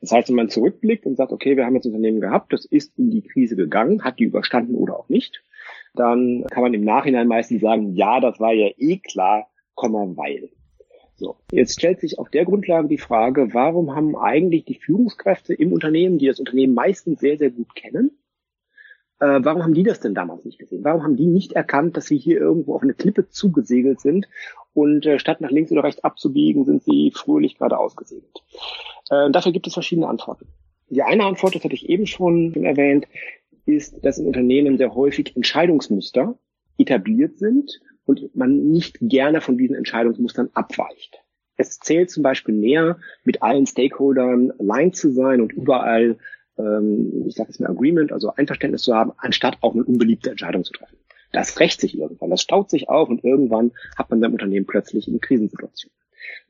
Das 0.00 0.10
heißt, 0.10 0.28
wenn 0.28 0.36
man 0.36 0.48
zurückblickt 0.48 1.06
und 1.06 1.16
sagt, 1.16 1.32
okay, 1.32 1.56
wir 1.56 1.64
haben 1.64 1.76
jetzt 1.76 1.84
ein 1.84 1.92
Unternehmen 1.92 2.20
gehabt, 2.20 2.52
das 2.52 2.64
ist 2.64 2.98
in 2.98 3.10
die 3.10 3.22
Krise 3.22 3.54
gegangen, 3.54 4.02
hat 4.02 4.18
die 4.18 4.24
überstanden 4.24 4.74
oder 4.74 4.98
auch 4.98 5.08
nicht, 5.08 5.44
dann 5.94 6.44
kann 6.50 6.62
man 6.62 6.74
im 6.74 6.84
Nachhinein 6.84 7.28
meistens 7.28 7.60
sagen, 7.60 7.94
ja, 7.94 8.18
das 8.18 8.40
war 8.40 8.52
ja 8.52 8.68
eh 8.76 8.98
klar, 8.98 9.48
Komma, 9.74 10.04
weil. 10.16 10.50
So. 11.14 11.36
Jetzt 11.52 11.78
stellt 11.78 12.00
sich 12.00 12.18
auf 12.18 12.30
der 12.30 12.44
Grundlage 12.44 12.88
die 12.88 12.98
Frage, 12.98 13.54
warum 13.54 13.94
haben 13.94 14.16
eigentlich 14.16 14.64
die 14.64 14.74
Führungskräfte 14.74 15.54
im 15.54 15.72
Unternehmen, 15.72 16.18
die 16.18 16.26
das 16.26 16.40
Unternehmen 16.40 16.74
meistens 16.74 17.20
sehr, 17.20 17.38
sehr 17.38 17.50
gut 17.50 17.74
kennen, 17.76 18.10
äh, 19.22 19.44
warum 19.44 19.62
haben 19.62 19.74
die 19.74 19.84
das 19.84 20.00
denn 20.00 20.14
damals 20.14 20.44
nicht 20.44 20.58
gesehen? 20.58 20.82
Warum 20.82 21.04
haben 21.04 21.16
die 21.16 21.26
nicht 21.26 21.52
erkannt, 21.52 21.96
dass 21.96 22.06
sie 22.06 22.18
hier 22.18 22.40
irgendwo 22.40 22.74
auf 22.74 22.82
eine 22.82 22.94
Klippe 22.94 23.28
zugesegelt 23.28 24.00
sind 24.00 24.26
und 24.74 25.06
äh, 25.06 25.20
statt 25.20 25.40
nach 25.40 25.52
links 25.52 25.70
oder 25.70 25.84
rechts 25.84 26.02
abzubiegen, 26.02 26.64
sind 26.64 26.82
sie 26.82 27.12
fröhlich 27.14 27.56
geradeaus 27.56 27.94
gesegelt? 27.94 28.42
Äh, 29.10 29.30
dafür 29.30 29.52
gibt 29.52 29.68
es 29.68 29.74
verschiedene 29.74 30.08
Antworten. 30.08 30.48
Die 30.88 31.04
eine 31.04 31.24
Antwort, 31.24 31.54
das 31.54 31.62
hatte 31.62 31.74
ich 31.74 31.88
eben 31.88 32.06
schon 32.06 32.52
erwähnt, 32.64 33.06
ist, 33.64 34.04
dass 34.04 34.18
in 34.18 34.26
Unternehmen 34.26 34.76
sehr 34.76 34.92
häufig 34.92 35.36
Entscheidungsmuster 35.36 36.36
etabliert 36.76 37.38
sind 37.38 37.80
und 38.04 38.34
man 38.34 38.70
nicht 38.70 38.98
gerne 39.00 39.40
von 39.40 39.56
diesen 39.56 39.76
Entscheidungsmustern 39.76 40.50
abweicht. 40.52 41.22
Es 41.56 41.78
zählt 41.78 42.10
zum 42.10 42.24
Beispiel 42.24 42.56
mehr, 42.56 42.98
mit 43.22 43.40
allen 43.40 43.66
Stakeholdern 43.66 44.52
aligned 44.58 44.96
zu 44.96 45.12
sein 45.12 45.40
und 45.40 45.52
überall, 45.52 46.18
ähm, 46.58 47.24
ich 47.26 47.34
sage 47.34 47.50
jetzt 47.50 47.60
mal 47.60 47.70
Agreement, 47.70 48.12
also 48.12 48.32
Einverständnis 48.34 48.82
zu 48.82 48.94
haben, 48.94 49.12
anstatt 49.16 49.58
auch 49.60 49.74
eine 49.74 49.84
unbeliebte 49.84 50.30
Entscheidung 50.30 50.64
zu 50.64 50.72
treffen. 50.72 50.96
Das 51.32 51.58
rächt 51.60 51.80
sich 51.80 51.96
irgendwann, 51.96 52.30
das 52.30 52.42
staut 52.42 52.70
sich 52.70 52.88
auf 52.88 53.08
und 53.08 53.24
irgendwann 53.24 53.72
hat 53.96 54.10
man 54.10 54.20
sein 54.20 54.32
Unternehmen 54.32 54.66
plötzlich 54.66 55.08
in 55.08 55.20
Krisensituationen. 55.20 55.96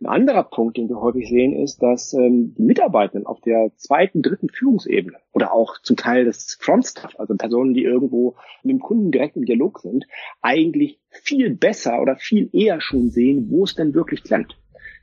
Ein 0.01 0.07
anderer 0.07 0.43
Punkt, 0.45 0.77
den 0.77 0.89
wir 0.89 1.01
häufig 1.01 1.29
sehen, 1.29 1.55
ist, 1.55 1.83
dass 1.83 2.13
ähm, 2.13 2.55
die 2.59 2.63
Mitarbeitenden 2.63 3.27
auf 3.27 3.41
der 3.41 3.71
zweiten, 3.77 4.21
dritten 4.21 4.49
Führungsebene 4.49 5.17
oder 5.33 5.53
auch 5.53 5.81
zum 5.83 5.97
Teil 5.97 6.25
das 6.25 6.59
Frontstaff, 6.61 7.19
also 7.19 7.35
Personen, 7.37 7.73
die 7.73 7.85
irgendwo 7.85 8.37
mit 8.63 8.73
dem 8.73 8.81
Kunden 8.81 9.13
direkt 9.13 9.37
im 9.37 9.45
Dialog 9.45 9.79
sind, 9.79 10.07
eigentlich 10.43 10.99
viel 11.09 11.55
besser 11.55 12.03
oder 12.03 12.17
viel 12.17 12.51
eher 12.53 12.81
schon 12.81 13.11
sehen, 13.11 13.49
wo 13.51 13.65
es 13.65 13.75
denn 13.75 13.95
wirklich 13.95 14.25
klemmt 14.25 14.59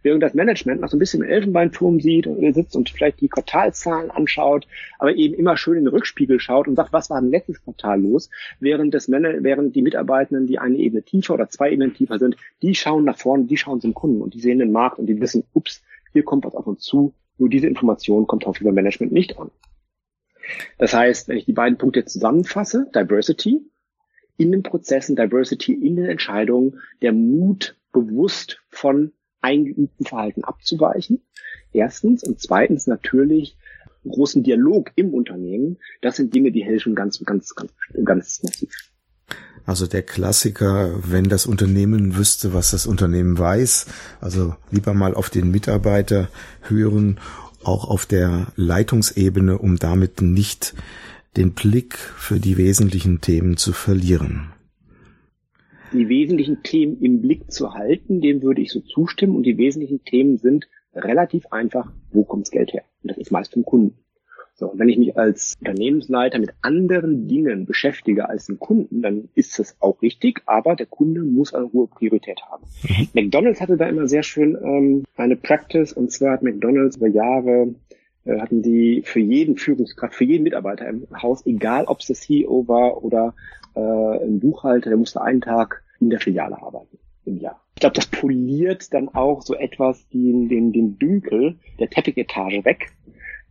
während 0.10 0.24
das 0.24 0.34
Management 0.34 0.82
noch 0.82 0.90
so 0.90 0.98
ein 0.98 1.00
bisschen 1.00 1.22
im 1.22 1.30
Elfenbeinturm 1.30 2.00
sieht 2.00 2.26
und 2.26 2.52
sitzt 2.56 2.76
und 2.76 2.90
vielleicht 2.90 3.22
die 3.22 3.28
Quartalzahlen 3.28 4.10
anschaut, 4.10 4.68
aber 4.98 5.14
eben 5.14 5.36
immer 5.36 5.56
schön 5.56 5.78
in 5.78 5.86
den 5.86 5.94
Rückspiegel 5.94 6.40
schaut 6.40 6.68
und 6.68 6.76
sagt, 6.76 6.92
was 6.92 7.12
war 7.12 7.22
denn 7.22 7.30
letztes 7.30 7.64
Quartal 7.64 8.02
los, 8.02 8.32
während 8.60 8.92
das 8.96 9.08
Man 9.08 9.44
während 9.44 9.76
die 9.76 9.84
Mitarbeitenden, 9.84 10.48
die 10.48 10.58
eine 10.58 10.78
Ebene 10.78 11.04
tiefer 11.04 11.36
oder 11.36 11.48
zwei 11.48 11.72
Ebenen 11.72 11.94
tiefer 11.94 12.18
sind, 12.18 12.38
die 12.64 12.74
schauen 12.74 13.04
nach 13.04 13.20
vorne, 13.20 13.44
die 13.44 13.56
schauen 13.56 13.82
zum 13.82 13.94
Kunden 13.94 14.24
und 14.24 14.34
die 14.34 14.40
sehen 14.40 14.58
den 14.58 14.72
Markt 14.72 14.98
und 14.98 15.06
die 15.06 15.22
wissen, 15.22 15.44
ups, 15.54 15.84
hier 16.12 16.24
kommt 16.24 16.44
was 16.44 16.56
auf 16.56 16.66
uns 16.66 16.82
zu, 16.82 17.14
nur 17.38 17.50
diese 17.50 17.68
Information 17.68 18.26
kommt 18.26 18.48
auf 18.48 18.60
über 18.60 18.72
Management 18.72 19.12
nicht 19.12 19.38
an. 19.38 19.52
Das 20.80 20.96
heißt, 20.96 21.28
wenn 21.28 21.38
ich 21.38 21.46
die 21.46 21.54
beiden 21.54 21.78
Punkte 21.78 22.04
zusammenfasse, 22.06 22.90
Diversity, 22.96 23.62
in 24.38 24.52
den 24.52 24.64
Prozessen, 24.64 25.16
Diversity 25.16 25.74
in 25.74 25.98
den 25.98 26.06
Entscheidungen, 26.06 26.80
der 27.04 27.14
Mut, 27.14 27.76
bewusst 27.92 28.60
von 28.70 29.12
eingeübten 29.42 30.06
Verhalten 30.06 30.44
abzuweichen. 30.44 31.22
Erstens. 31.72 32.24
Und 32.24 32.40
zweitens 32.40 32.88
natürlich 32.88 33.58
großen 34.08 34.44
Dialog 34.44 34.92
im 34.96 35.14
Unternehmen. 35.14 35.78
Das 36.02 36.16
sind 36.16 36.34
Dinge, 36.34 36.52
die 36.52 36.64
helfen 36.64 36.96
ganz, 36.96 37.24
ganz, 37.24 37.54
ganz, 37.56 37.74
ganz 38.04 38.44
massiv. 38.44 38.70
Also 39.66 39.86
der 39.86 40.02
Klassiker, 40.02 40.96
wenn 41.04 41.26
das 41.26 41.46
Unternehmen 41.46 42.18
wüsste, 42.18 42.54
was 42.54 42.72
das 42.72 42.88
Unternehmen 42.88 43.38
weiß, 43.38 43.86
also 44.20 44.56
lieber 44.72 44.94
mal 44.94 45.14
auf 45.14 45.30
den 45.30 45.52
Mitarbeiter 45.52 46.30
hören, 46.62 47.20
auch 47.64 47.88
auf 47.88 48.06
der 48.06 48.48
Leitungsebene, 48.56 49.58
um 49.58 49.78
damit 49.78 50.22
nicht 50.22 50.74
den 51.38 51.54
Blick 51.54 51.98
für 51.98 52.40
die 52.40 52.58
wesentlichen 52.58 53.22
Themen 53.22 53.58
zu 53.58 53.74
verlieren 53.74 54.54
die 55.92 56.10
wesentlichen 56.10 56.64
Themen 56.64 57.02
im 57.02 57.22
Blick 57.22 57.52
zu 57.52 57.74
halten, 57.74 58.22
dem 58.22 58.42
würde 58.42 58.62
ich 58.62 58.72
so 58.72 58.80
zustimmen. 58.80 59.36
Und 59.36 59.44
die 59.44 59.58
wesentlichen 59.58 60.04
Themen 60.04 60.38
sind 60.38 60.68
relativ 60.94 61.48
einfach, 61.48 61.92
wo 62.12 62.24
kommt 62.24 62.44
das 62.44 62.52
Geld 62.52 62.74
her? 62.74 62.84
Und 63.04 63.12
das 63.12 63.18
ist 63.18 63.32
meist 63.32 63.54
vom 63.54 63.64
Kunden. 63.64 63.98
So, 64.60 64.70
und 64.70 64.78
wenn 64.78 64.90
ich 64.90 64.98
mich 64.98 65.18
als 65.18 65.56
Unternehmensleiter 65.60 66.38
mit 66.38 66.50
anderen 66.62 67.30
Dingen 67.30 67.66
beschäftige 67.66 68.28
als 68.28 68.48
den 68.48 68.60
Kunden, 68.60 69.02
dann 69.02 69.30
ist 69.34 69.58
das 69.58 69.78
auch 69.80 70.02
richtig, 70.02 70.42
aber 70.48 70.76
der 70.76 70.86
Kunde 70.86 71.22
muss 71.22 71.54
eine 71.54 71.72
hohe 71.72 71.88
Priorität 71.88 72.42
haben. 72.52 72.66
Mhm. 72.84 73.08
McDonalds 73.14 73.62
hatte 73.62 73.78
da 73.78 73.88
immer 73.88 74.10
sehr 74.10 74.24
schön 74.24 74.58
ähm, 74.62 75.06
eine 75.16 75.38
Practice, 75.38 75.94
und 75.94 76.12
zwar 76.12 76.34
hat 76.34 76.44
McDonalds 76.44 76.98
über 76.98 77.08
Jahre 77.08 77.74
hatten 78.38 78.62
die 78.62 79.02
für 79.06 79.20
jeden 79.20 79.58
Führungskraft, 79.58 80.16
für 80.16 80.26
jeden 80.26 80.44
Mitarbeiter 80.44 80.88
im 80.88 81.08
Haus, 81.22 81.46
egal 81.46 81.86
ob 81.86 82.00
es 82.00 82.08
der 82.08 82.16
CEO 82.16 82.68
war 82.68 83.04
oder 83.04 83.34
äh, 83.76 83.80
ein 83.80 84.40
Buchhalter, 84.40 84.90
der 84.90 84.98
musste 84.98 85.22
einen 85.22 85.42
Tag 85.42 85.84
in 86.00 86.10
der 86.10 86.20
Filiale 86.20 86.62
arbeiten 86.62 86.98
im 87.26 87.38
Jahr. 87.38 87.62
Ich 87.76 87.82
glaube, 87.82 87.96
das 87.96 88.08
poliert 88.08 88.94
dann 88.94 89.10
auch 89.10 89.42
so 89.42 89.56
etwas 89.56 90.08
den, 90.10 90.50
den, 90.50 90.72
den 90.72 90.98
Dünkel 91.00 91.58
der 91.80 91.90
Teppichetage 91.90 92.66
weg 92.66 92.92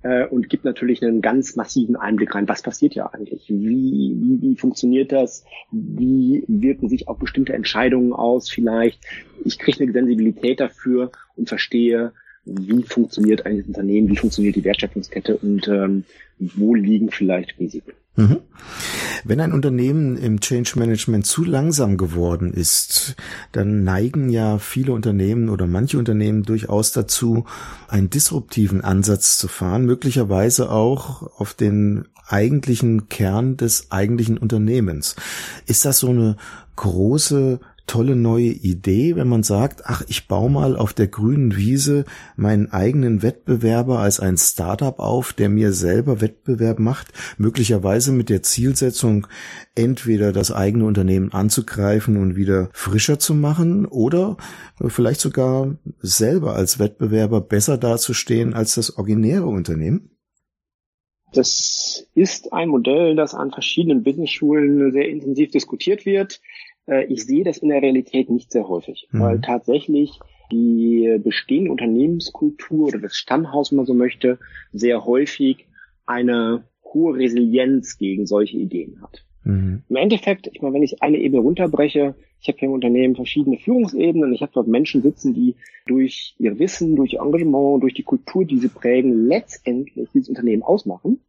äh, 0.03 0.27
und 0.27 0.49
gibt 0.49 0.65
natürlich 0.65 1.03
einen 1.03 1.23
ganz 1.23 1.57
massiven 1.57 1.97
Einblick 1.97 2.35
rein. 2.35 2.49
Was 2.49 2.63
passiert 2.63 2.95
ja 2.95 3.07
eigentlich? 3.07 3.49
Wie, 3.49 4.15
wie, 4.21 4.43
wie 4.43 4.57
funktioniert 4.57 5.13
das? 5.13 5.45
Wie 5.71 6.45
wirken 6.47 6.89
sich 6.89 7.09
auch 7.09 7.19
bestimmte 7.19 7.55
Entscheidungen 7.55 8.13
aus? 8.13 8.51
Vielleicht 8.51 9.01
ich 9.45 9.59
kriege 9.59 9.83
eine 9.83 9.93
Sensibilität 9.93 10.61
dafür 10.61 11.11
und 11.37 11.49
verstehe, 11.49 12.13
wie 12.49 12.83
funktioniert 12.83 13.47
ein 13.47 13.63
Unternehmen, 13.63 14.09
wie 14.09 14.17
funktioniert 14.17 14.57
die 14.57 14.65
Wertschöpfungskette 14.65 15.37
und 15.37 15.69
ähm, 15.69 16.05
wo 16.39 16.75
liegen 16.75 17.11
vielleicht 17.11 17.59
Risiken. 17.59 17.93
Mhm. 18.17 18.39
Wenn 19.25 19.41
ein 19.41 19.53
Unternehmen 19.53 20.17
im 20.17 20.41
Change 20.41 20.73
Management 20.77 21.27
zu 21.27 21.45
langsam 21.45 21.97
geworden 21.97 22.53
ist, 22.53 23.15
dann 23.53 23.85
neigen 23.85 24.29
ja 24.29 24.59
viele 24.59 24.93
Unternehmen 24.93 25.49
oder 25.49 25.67
manche 25.67 25.99
Unternehmen 25.99 26.43
durchaus 26.43 26.93
dazu, 26.93 27.45
einen 27.87 28.11
disruptiven 28.11 28.81
Ansatz 28.83 29.39
zu 29.39 29.47
fahren, 29.47 29.85
möglicherweise 29.87 30.71
auch 30.71 31.39
auf 31.39 31.55
den 31.55 32.07
eigentlichen 32.27 33.09
Kern 33.09 33.57
des 33.57 33.91
eigentlichen 33.91 34.37
Unternehmens. 34.37 35.15
Ist 35.67 35.85
das 35.85 36.01
so 36.01 36.11
eine 36.11 36.37
große 36.77 37.61
tolle 37.89 38.15
neue 38.15 38.51
Idee, 38.51 39.17
wenn 39.17 39.27
man 39.27 39.43
sagt, 39.43 39.83
ach, 39.87 40.03
ich 40.07 40.29
baue 40.29 40.51
mal 40.51 40.77
auf 40.77 40.93
der 40.93 41.09
grünen 41.09 41.57
Wiese 41.57 42.05
meinen 42.37 42.71
eigenen 42.71 43.23
Wettbewerber 43.23 43.99
als 43.99 44.21
ein 44.21 44.37
Startup 44.37 44.97
auf, 45.01 45.33
der 45.33 45.49
mir 45.49 45.73
selber 45.73 46.21
Wettbewerb 46.21 46.79
macht, 46.79 47.09
möglicherweise 47.39 48.13
mit 48.13 48.29
der 48.29 48.45
Zielsetzung, 48.45 49.27
entweder 49.75 50.33
das 50.33 50.53
eigene 50.53 50.85
Unternehmen 50.85 51.33
anzugreifen 51.33 52.17
und 52.17 52.37
wieder 52.37 52.69
frischer 52.73 53.19
zu 53.19 53.35
machen 53.35 53.87
oder 53.87 54.37
vielleicht 54.87 55.21
sogar 55.21 55.77
selber 56.01 56.55
als 56.55 56.79
Wettbewerber 56.79 57.41
besser 57.41 57.79
dazustehen 57.79 58.55
als 58.55 58.77
das 58.77 58.97
originäre 58.97 59.47
Unternehmen? 59.47 60.11
Das 61.33 62.07
ist 62.15 62.53
ein 62.53 62.71
Modell, 62.71 63.15
das 63.15 63.35
an 63.35 63.51
verschiedenen 63.51 64.03
Business-Schulen 64.03 64.93
sehr 64.93 65.09
intensiv 65.09 65.51
diskutiert 65.51 66.07
wird. 66.07 66.41
Äh, 66.89 67.05
ich 67.05 67.25
sehe 67.25 67.45
das 67.45 67.59
in 67.59 67.69
der 67.69 67.83
Realität 67.83 68.31
nicht 68.31 68.51
sehr 68.51 68.69
häufig, 68.69 69.07
mhm. 69.11 69.21
weil 69.21 69.41
tatsächlich 69.41 70.19
die 70.51 71.19
bestehende 71.23 71.71
Unternehmenskultur 71.71 72.89
oder 72.89 72.99
das 72.99 73.17
Stammhaus, 73.17 73.71
wenn 73.71 73.77
man 73.77 73.87
so 73.87 73.95
möchte, 73.95 74.39
sehr 74.73 75.05
häufig 75.05 75.67
eine 76.07 76.65
hohe 76.85 77.17
Resilienz 77.19 77.99
gegen 77.99 78.27
solche 78.27 78.57
Ideen 78.57 79.03
hat. 79.03 79.25
Mhm. 79.45 79.83
Im 79.89 79.97
Endeffekt, 79.97 80.49
ich 80.53 80.61
meine, 80.63 80.75
wenn 80.75 80.83
ich 80.83 81.03
eine 81.03 81.19
Ebene 81.19 81.43
runterbreche, 81.43 82.15
ich 82.41 82.49
habe 82.49 82.59
hier 82.59 82.69
im 82.69 82.75
Unternehmen 82.75 83.17
verschiedene 83.17 83.59
Führungsebenen, 83.59 84.33
ich 84.33 84.43
habe 84.43 84.53
dort 84.55 84.69
Menschen 84.69 85.03
sitzen, 85.03 85.35
die 85.35 85.57
durch 85.87 86.35
ihr 86.39 86.59
Wissen, 86.59 86.97
durch 86.97 87.15
ihr 87.15 87.21
Engagement, 87.21 87.83
durch 87.83 87.95
die 87.95 88.03
Kultur, 88.03 88.45
die 88.45 88.59
sie 88.59 88.69
prägen, 88.69 89.27
letztendlich 89.27 90.09
dieses 90.13 90.29
Unternehmen 90.29 90.63
ausmachen. 90.63 91.21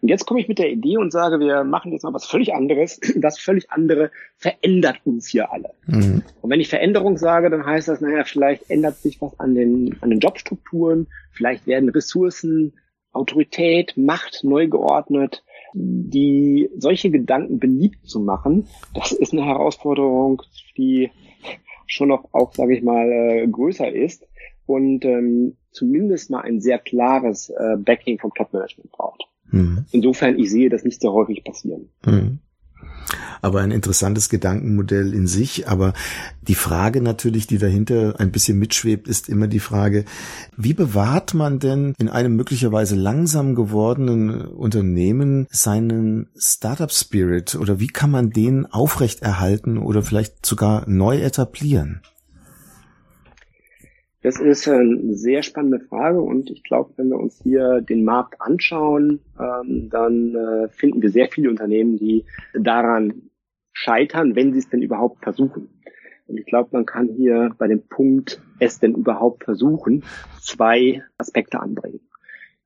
Und 0.00 0.08
jetzt 0.08 0.26
komme 0.26 0.40
ich 0.40 0.48
mit 0.48 0.58
der 0.58 0.70
Idee 0.70 0.96
und 0.96 1.12
sage, 1.12 1.38
wir 1.38 1.64
machen 1.64 1.92
jetzt 1.92 2.02
mal 2.02 2.14
was 2.14 2.26
völlig 2.26 2.54
anderes. 2.54 3.00
Das 3.16 3.38
völlig 3.38 3.70
andere 3.70 4.10
verändert 4.36 5.00
uns 5.04 5.26
hier 5.26 5.52
alle. 5.52 5.70
Mhm. 5.86 6.22
Und 6.40 6.50
wenn 6.50 6.60
ich 6.60 6.68
Veränderung 6.68 7.16
sage, 7.16 7.50
dann 7.50 7.66
heißt 7.66 7.88
das, 7.88 8.00
naja, 8.00 8.24
vielleicht 8.24 8.70
ändert 8.70 8.96
sich 8.98 9.20
was 9.20 9.38
an 9.40 9.54
den, 9.54 9.96
an 10.00 10.10
den 10.10 10.20
Jobstrukturen, 10.20 11.08
vielleicht 11.32 11.66
werden 11.66 11.88
Ressourcen, 11.88 12.74
Autorität, 13.12 13.96
Macht 13.96 14.44
neu 14.44 14.68
geordnet. 14.68 15.42
Die 15.74 16.70
solche 16.76 17.10
Gedanken 17.10 17.58
beliebt 17.58 18.06
zu 18.08 18.20
machen, 18.20 18.66
das 18.94 19.12
ist 19.12 19.32
eine 19.32 19.44
Herausforderung, 19.44 20.42
die 20.76 21.10
schon 21.86 22.08
noch 22.08 22.28
auch, 22.32 22.52
sage 22.52 22.76
ich 22.76 22.82
mal, 22.82 23.10
äh, 23.10 23.46
größer 23.46 23.92
ist 23.92 24.26
und 24.66 25.04
ähm, 25.04 25.56
zumindest 25.70 26.30
mal 26.30 26.40
ein 26.40 26.60
sehr 26.60 26.78
klares 26.78 27.50
äh, 27.50 27.76
Backing 27.78 28.18
vom 28.18 28.32
Top-Management 28.34 28.90
braucht. 28.92 29.24
Mhm. 29.50 29.84
Insofern, 29.92 30.38
ich 30.38 30.50
sehe 30.50 30.68
das 30.68 30.84
nicht 30.84 31.00
so 31.00 31.12
häufig 31.12 31.44
passieren. 31.44 31.90
Mhm. 32.04 32.40
Aber 33.42 33.60
ein 33.60 33.70
interessantes 33.70 34.28
Gedankenmodell 34.28 35.14
in 35.14 35.26
sich. 35.26 35.68
Aber 35.68 35.92
die 36.42 36.54
Frage 36.54 37.00
natürlich, 37.00 37.46
die 37.46 37.58
dahinter 37.58 38.14
ein 38.18 38.32
bisschen 38.32 38.58
mitschwebt, 38.58 39.08
ist 39.08 39.28
immer 39.28 39.46
die 39.46 39.60
Frage, 39.60 40.04
wie 40.56 40.74
bewahrt 40.74 41.34
man 41.34 41.58
denn 41.58 41.94
in 41.98 42.08
einem 42.08 42.36
möglicherweise 42.36 42.96
langsam 42.96 43.54
gewordenen 43.54 44.40
Unternehmen 44.40 45.46
seinen 45.50 46.28
Startup 46.36 46.90
Spirit 46.90 47.54
oder 47.54 47.78
wie 47.78 47.88
kann 47.88 48.10
man 48.10 48.30
den 48.30 48.66
aufrechterhalten 48.66 49.78
oder 49.78 50.02
vielleicht 50.02 50.44
sogar 50.44 50.88
neu 50.88 51.18
etablieren? 51.18 52.00
Das 54.26 54.40
ist 54.40 54.66
eine 54.66 55.14
sehr 55.14 55.44
spannende 55.44 55.78
Frage 55.78 56.20
und 56.20 56.50
ich 56.50 56.64
glaube, 56.64 56.92
wenn 56.96 57.10
wir 57.10 57.16
uns 57.16 57.40
hier 57.44 57.80
den 57.80 58.02
Markt 58.02 58.40
anschauen, 58.40 59.20
ähm, 59.38 59.88
dann 59.88 60.34
äh, 60.34 60.68
finden 60.68 61.00
wir 61.00 61.10
sehr 61.10 61.28
viele 61.28 61.48
Unternehmen, 61.48 61.96
die 61.96 62.24
daran 62.52 63.30
scheitern, 63.72 64.34
wenn 64.34 64.52
sie 64.52 64.58
es 64.58 64.68
denn 64.68 64.82
überhaupt 64.82 65.22
versuchen. 65.22 65.68
Und 66.26 66.40
ich 66.40 66.46
glaube, 66.46 66.70
man 66.72 66.86
kann 66.86 67.06
hier 67.06 67.54
bei 67.56 67.68
dem 67.68 67.86
Punkt 67.86 68.42
es 68.58 68.80
denn 68.80 68.96
überhaupt 68.96 69.44
versuchen, 69.44 70.02
zwei 70.40 71.04
Aspekte 71.18 71.60
anbringen. 71.60 72.00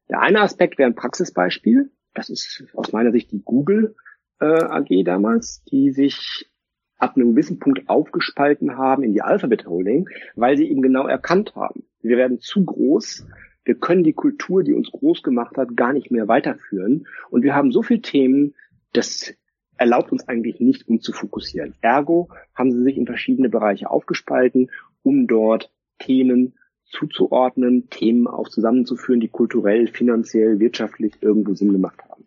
Der 0.08 0.22
eine 0.22 0.40
Aspekt 0.40 0.78
wäre 0.78 0.88
ein 0.88 0.96
Praxisbeispiel. 0.96 1.90
Das 2.14 2.30
ist 2.30 2.64
aus 2.72 2.92
meiner 2.92 3.12
Sicht 3.12 3.32
die 3.32 3.42
Google 3.44 3.96
äh, 4.40 4.46
AG 4.46 5.04
damals, 5.04 5.62
die 5.64 5.90
sich 5.90 6.50
ab 7.00 7.16
einem 7.16 7.33
gewissen 7.33 7.59
Punkt 7.59 7.88
aufgespalten 7.88 8.76
haben 8.76 9.02
in 9.02 9.12
die 9.12 9.23
Alphabet 9.23 9.66
Holding, 9.66 10.09
weil 10.37 10.57
sie 10.57 10.71
eben 10.71 10.83
genau 10.83 11.07
erkannt 11.07 11.54
haben, 11.57 11.85
wir 12.02 12.16
werden 12.16 12.40
zu 12.40 12.64
groß, 12.64 13.26
wir 13.64 13.75
können 13.75 14.04
die 14.04 14.12
Kultur, 14.12 14.62
die 14.62 14.73
uns 14.73 14.90
groß 14.90 15.23
gemacht 15.23 15.57
hat, 15.57 15.76
gar 15.76 15.92
nicht 15.92 16.11
mehr 16.11 16.28
weiterführen 16.28 17.07
und 17.30 17.42
wir 17.42 17.54
haben 17.54 17.73
so 17.73 17.83
viele 17.83 18.02
Themen, 18.02 18.54
das 18.92 19.35
erlaubt 19.76 20.12
uns 20.12 20.28
eigentlich 20.28 20.61
nicht, 20.61 20.88
uns 20.88 21.02
zu 21.02 21.12
fokussieren. 21.12 21.75
Ergo 21.80 22.28
haben 22.54 22.71
sie 22.71 22.83
sich 22.83 22.99
in 22.99 23.07
verschiedene 23.07 23.49
Bereiche 23.49 23.90
aufgespalten, 23.90 24.71
um 25.02 25.26
dort 25.26 25.73
Themen 25.99 26.54
zuzuordnen, 26.85 27.88
Themen 27.88 28.26
auch 28.26 28.49
zusammenzuführen, 28.49 29.21
die 29.21 29.28
kulturell, 29.28 29.87
finanziell, 29.87 30.59
wirtschaftlich 30.59 31.14
irgendwo 31.23 31.54
Sinn 31.54 31.73
gemacht 31.73 32.02
haben. 32.09 32.25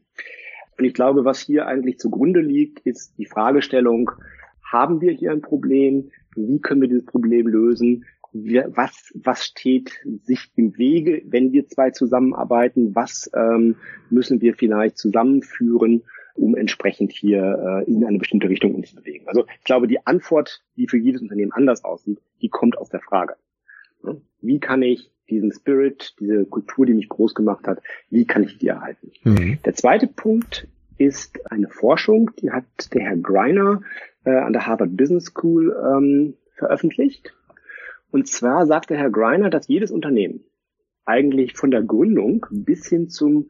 Und 0.77 0.85
ich 0.85 0.93
glaube, 0.93 1.25
was 1.25 1.39
hier 1.39 1.67
eigentlich 1.67 1.99
zugrunde 1.99 2.41
liegt, 2.41 2.79
ist 2.79 3.13
die 3.17 3.25
Fragestellung, 3.25 4.11
haben 4.73 4.99
wir 4.99 5.11
hier 5.11 5.31
ein 5.31 5.41
Problem? 5.41 6.11
Wie 6.35 6.59
können 6.59 6.81
wir 6.81 6.89
dieses 6.89 7.05
Problem 7.05 7.47
lösen? 7.47 8.05
was, 8.33 9.11
was 9.13 9.45
steht 9.45 10.01
sich 10.23 10.51
im 10.55 10.77
Wege, 10.77 11.21
wenn 11.25 11.51
wir 11.51 11.67
zwei 11.67 11.91
zusammenarbeiten? 11.91 12.95
Was 12.95 13.29
ähm, 13.35 13.75
müssen 14.09 14.41
wir 14.41 14.55
vielleicht 14.55 14.97
zusammenführen, 14.97 16.03
um 16.35 16.55
entsprechend 16.55 17.11
hier 17.11 17.83
äh, 17.87 17.91
in 17.91 18.03
eine 18.03 18.17
bestimmte 18.17 18.49
Richtung 18.49 18.73
uns 18.73 18.89
zu 18.89 18.95
bewegen? 18.95 19.27
Also 19.27 19.45
ich 19.59 19.63
glaube, 19.63 19.87
die 19.87 20.05
Antwort, 20.05 20.63
die 20.75 20.87
für 20.87 20.97
jedes 20.97 21.21
Unternehmen 21.21 21.51
anders 21.51 21.83
aussieht, 21.83 22.19
die 22.41 22.49
kommt 22.49 22.77
aus 22.77 22.89
der 22.89 23.01
Frage. 23.01 23.35
Wie 24.41 24.59
kann 24.59 24.81
ich 24.81 25.11
diesen 25.29 25.51
Spirit, 25.53 26.15
diese 26.19 26.45
Kultur, 26.45 26.85
die 26.85 26.93
mich 26.93 27.09
groß 27.09 27.35
gemacht 27.35 27.67
hat, 27.67 27.81
wie 28.09 28.25
kann 28.25 28.43
ich 28.43 28.57
die 28.57 28.67
erhalten? 28.67 29.11
Mhm. 29.23 29.59
Der 29.63 29.73
zweite 29.75 30.07
Punkt 30.07 30.67
ist 30.97 31.39
eine 31.51 31.69
Forschung, 31.69 32.31
die 32.41 32.51
hat 32.51 32.65
der 32.93 33.03
Herr 33.03 33.17
Greiner 33.17 33.81
äh, 34.25 34.31
an 34.31 34.53
der 34.53 34.67
Harvard 34.67 34.95
Business 34.95 35.25
School 35.25 35.75
ähm, 35.75 36.35
veröffentlicht. 36.55 37.33
Und 38.11 38.27
zwar 38.27 38.65
sagt 38.67 38.89
der 38.89 38.97
Herr 38.97 39.09
Greiner, 39.09 39.49
dass 39.49 39.67
jedes 39.67 39.91
Unternehmen 39.91 40.43
eigentlich 41.05 41.53
von 41.53 41.71
der 41.71 41.83
Gründung 41.83 42.45
bis 42.51 42.87
hin 42.87 43.09
zum 43.09 43.49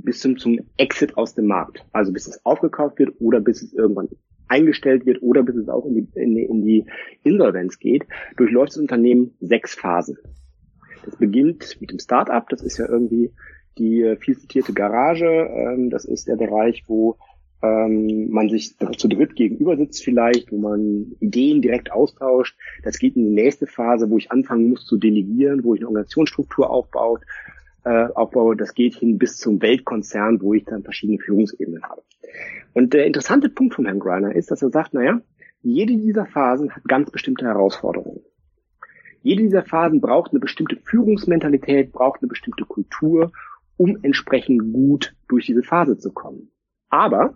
bis 0.00 0.20
zum, 0.20 0.38
zum 0.38 0.60
Exit 0.76 1.16
aus 1.16 1.34
dem 1.34 1.46
Markt, 1.46 1.84
also 1.92 2.12
bis 2.12 2.28
es 2.28 2.44
aufgekauft 2.44 2.98
wird 2.98 3.20
oder 3.20 3.40
bis 3.40 3.62
es 3.62 3.72
irgendwann 3.72 4.08
eingestellt 4.48 5.06
wird 5.06 5.22
oder 5.22 5.42
bis 5.42 5.56
es 5.56 5.68
auch 5.68 5.84
in 5.84 5.94
die, 5.94 6.08
in 6.14 6.34
die, 6.34 6.44
in 6.44 6.64
die 6.64 6.86
Insolvenz 7.22 7.78
geht, 7.78 8.06
durchläuft 8.36 8.72
das 8.72 8.78
Unternehmen 8.78 9.34
sechs 9.40 9.74
Phasen. 9.74 10.16
Das 11.04 11.16
beginnt 11.16 11.80
mit 11.80 11.90
dem 11.90 11.98
Startup, 11.98 12.48
das 12.48 12.62
ist 12.62 12.78
ja 12.78 12.88
irgendwie 12.88 13.32
die 13.76 14.02
äh, 14.02 14.16
viel 14.16 14.36
zitierte 14.38 14.72
Garage, 14.72 15.26
ähm, 15.26 15.90
das 15.90 16.04
ist 16.04 16.28
der 16.28 16.36
Bereich, 16.36 16.84
wo 16.86 17.18
ähm, 17.62 18.30
man 18.30 18.48
sich 18.48 18.76
zu 18.76 19.08
dritt 19.08 19.34
gegenüber 19.34 19.76
sitzt 19.76 20.04
vielleicht, 20.04 20.52
wo 20.52 20.58
man 20.58 21.12
Ideen 21.20 21.60
direkt 21.60 21.90
austauscht. 21.90 22.56
Das 22.84 22.98
geht 22.98 23.16
in 23.16 23.24
die 23.24 23.34
nächste 23.34 23.66
Phase, 23.66 24.08
wo 24.10 24.18
ich 24.18 24.30
anfangen 24.30 24.68
muss 24.68 24.86
zu 24.86 24.96
delegieren, 24.96 25.64
wo 25.64 25.74
ich 25.74 25.80
eine 25.80 25.88
Organisationsstruktur 25.88 26.70
aufbaut, 26.70 27.22
äh, 27.84 28.06
aufbaue. 28.14 28.56
Das 28.56 28.74
geht 28.74 28.94
hin 28.94 29.18
bis 29.18 29.38
zum 29.38 29.60
Weltkonzern, 29.60 30.40
wo 30.40 30.54
ich 30.54 30.64
dann 30.64 30.84
verschiedene 30.84 31.18
Führungsebenen 31.18 31.82
habe. 31.82 32.02
Und 32.74 32.94
der 32.94 33.06
interessante 33.06 33.48
Punkt 33.48 33.74
von 33.74 33.86
Herrn 33.86 33.98
Greiner 33.98 34.34
ist, 34.34 34.50
dass 34.50 34.62
er 34.62 34.70
sagt, 34.70 34.94
naja, 34.94 35.20
jede 35.60 35.96
dieser 35.96 36.26
Phasen 36.26 36.70
hat 36.74 36.84
ganz 36.84 37.10
bestimmte 37.10 37.44
Herausforderungen. 37.44 38.20
Jede 39.22 39.42
dieser 39.42 39.64
Phasen 39.64 40.00
braucht 40.00 40.30
eine 40.30 40.38
bestimmte 40.38 40.76
Führungsmentalität, 40.76 41.90
braucht 41.92 42.22
eine 42.22 42.28
bestimmte 42.28 42.64
Kultur, 42.64 43.32
um 43.76 43.98
entsprechend 44.02 44.72
gut 44.72 45.16
durch 45.28 45.46
diese 45.46 45.64
Phase 45.64 45.98
zu 45.98 46.12
kommen. 46.12 46.52
Aber 46.88 47.34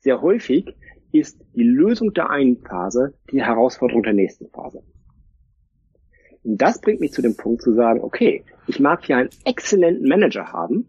sehr 0.00 0.20
häufig 0.22 0.76
ist 1.12 1.40
die 1.54 1.64
Lösung 1.64 2.12
der 2.12 2.30
einen 2.30 2.58
Phase 2.58 3.14
die 3.30 3.42
Herausforderung 3.42 4.02
der 4.02 4.12
nächsten 4.12 4.48
Phase. 4.50 4.82
Und 6.42 6.60
das 6.60 6.80
bringt 6.80 7.00
mich 7.00 7.12
zu 7.12 7.22
dem 7.22 7.36
Punkt 7.36 7.62
zu 7.62 7.74
sagen, 7.74 8.00
okay, 8.00 8.44
ich 8.66 8.80
mag 8.80 9.04
hier 9.04 9.16
einen 9.16 9.30
exzellenten 9.44 10.08
Manager 10.08 10.52
haben, 10.52 10.88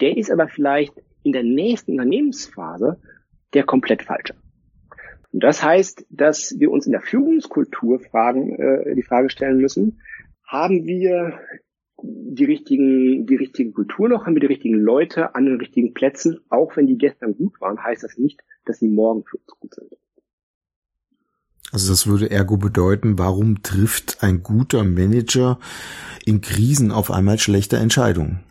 der 0.00 0.16
ist 0.16 0.30
aber 0.30 0.48
vielleicht 0.48 0.94
in 1.22 1.32
der 1.32 1.42
nächsten 1.42 1.92
Unternehmensphase 1.92 3.00
der 3.52 3.64
komplett 3.64 4.02
falsche. 4.02 4.34
Und 5.32 5.42
das 5.42 5.62
heißt, 5.62 6.06
dass 6.10 6.54
wir 6.58 6.70
uns 6.70 6.86
in 6.86 6.92
der 6.92 7.00
Führungskultur 7.00 7.98
fragen, 7.98 8.54
äh, 8.56 8.94
die 8.94 9.02
Frage 9.02 9.30
stellen 9.30 9.58
müssen, 9.58 10.00
haben 10.46 10.84
wir 10.84 11.40
die 12.02 12.44
richtigen, 12.44 13.26
die 13.26 13.36
richtige 13.36 13.72
Kultur 13.72 14.08
noch, 14.08 14.26
haben 14.26 14.34
wir 14.34 14.40
die 14.40 14.46
richtigen 14.46 14.74
Leute 14.74 15.34
an 15.34 15.46
den 15.46 15.56
richtigen 15.56 15.94
Plätzen, 15.94 16.40
auch 16.48 16.76
wenn 16.76 16.86
die 16.86 16.98
gestern 16.98 17.36
gut 17.36 17.60
waren, 17.60 17.82
heißt 17.82 18.02
das 18.02 18.18
nicht, 18.18 18.40
dass 18.64 18.78
sie 18.78 18.88
morgen 18.88 19.24
für 19.24 19.38
uns 19.38 19.60
gut 19.60 19.74
sind. 19.74 19.92
Also 21.72 21.90
das 21.90 22.06
würde 22.06 22.30
ergo 22.30 22.56
bedeuten, 22.56 23.18
warum 23.18 23.62
trifft 23.62 24.22
ein 24.22 24.42
guter 24.42 24.84
Manager 24.84 25.58
in 26.24 26.40
Krisen 26.40 26.92
auf 26.92 27.10
einmal 27.10 27.38
schlechte 27.38 27.76
Entscheidungen? 27.76 28.44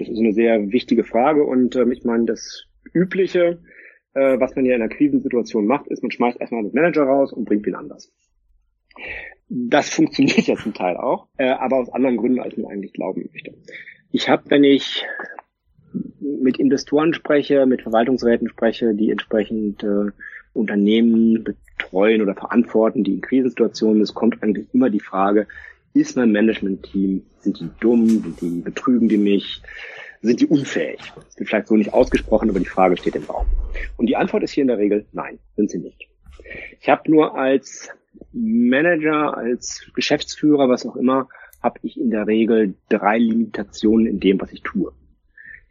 Das 0.00 0.08
ist 0.08 0.18
eine 0.18 0.32
sehr 0.32 0.72
wichtige 0.72 1.04
Frage 1.04 1.44
und 1.44 1.76
ähm, 1.76 1.92
ich 1.92 2.04
meine, 2.04 2.24
das 2.24 2.64
Übliche, 2.94 3.62
äh, 4.14 4.40
was 4.40 4.56
man 4.56 4.64
ja 4.64 4.74
in 4.74 4.80
einer 4.80 4.92
Krisensituation 4.92 5.66
macht, 5.66 5.88
ist, 5.88 6.02
man 6.02 6.10
schmeißt 6.10 6.40
erstmal 6.40 6.62
den 6.62 6.72
Manager 6.72 7.02
raus 7.02 7.34
und 7.34 7.44
bringt 7.44 7.66
ihn 7.66 7.74
anders. 7.74 8.10
Das 9.48 9.90
funktioniert 9.90 10.46
ja 10.46 10.56
zum 10.56 10.74
Teil 10.74 10.96
auch, 10.96 11.26
äh, 11.36 11.48
aber 11.48 11.78
aus 11.78 11.92
anderen 11.92 12.16
Gründen, 12.16 12.40
als 12.40 12.56
man 12.56 12.70
eigentlich 12.70 12.92
glauben 12.92 13.28
möchte. 13.32 13.54
Ich 14.12 14.28
habe, 14.28 14.44
wenn 14.46 14.64
ich 14.64 15.04
mit 16.20 16.58
Investoren 16.58 17.14
spreche, 17.14 17.66
mit 17.66 17.82
Verwaltungsräten 17.82 18.48
spreche, 18.48 18.94
die 18.94 19.10
entsprechend 19.10 19.82
äh, 19.82 20.10
Unternehmen 20.52 21.44
betreuen 21.44 22.22
oder 22.22 22.34
verantworten, 22.34 23.04
die 23.04 23.14
in 23.14 23.20
Krisensituationen, 23.20 24.02
es 24.02 24.14
kommt 24.14 24.42
eigentlich 24.42 24.72
immer 24.72 24.90
die 24.90 25.00
Frage, 25.00 25.46
ist 25.94 26.16
mein 26.16 26.32
Management-Team, 26.32 27.24
sind 27.40 27.60
die 27.60 27.70
dumm, 27.80 28.08
sind 28.08 28.40
die 28.40 28.60
betrügen 28.60 29.08
die 29.08 29.16
mich, 29.16 29.62
sind 30.22 30.40
die 30.40 30.46
unfähig? 30.46 31.00
Das 31.16 31.36
ist 31.36 31.48
vielleicht 31.48 31.68
so 31.68 31.76
nicht 31.76 31.92
ausgesprochen, 31.92 32.50
aber 32.50 32.60
die 32.60 32.66
Frage 32.66 32.96
steht 32.96 33.16
im 33.16 33.24
Raum. 33.24 33.46
Und 33.96 34.06
die 34.06 34.16
Antwort 34.16 34.42
ist 34.42 34.52
hier 34.52 34.62
in 34.62 34.68
der 34.68 34.78
Regel 34.78 35.06
nein, 35.12 35.38
sind 35.56 35.70
sie 35.70 35.78
nicht. 35.78 36.08
Ich 36.80 36.88
habe 36.88 37.10
nur 37.10 37.36
als 37.36 37.88
Manager, 38.32 39.36
als 39.36 39.90
Geschäftsführer, 39.94 40.68
was 40.68 40.86
auch 40.86 40.96
immer, 40.96 41.28
habe 41.62 41.78
ich 41.82 42.00
in 42.00 42.10
der 42.10 42.26
Regel 42.26 42.74
drei 42.88 43.18
Limitationen 43.18 44.06
in 44.06 44.20
dem, 44.20 44.40
was 44.40 44.52
ich 44.52 44.62
tue. 44.62 44.92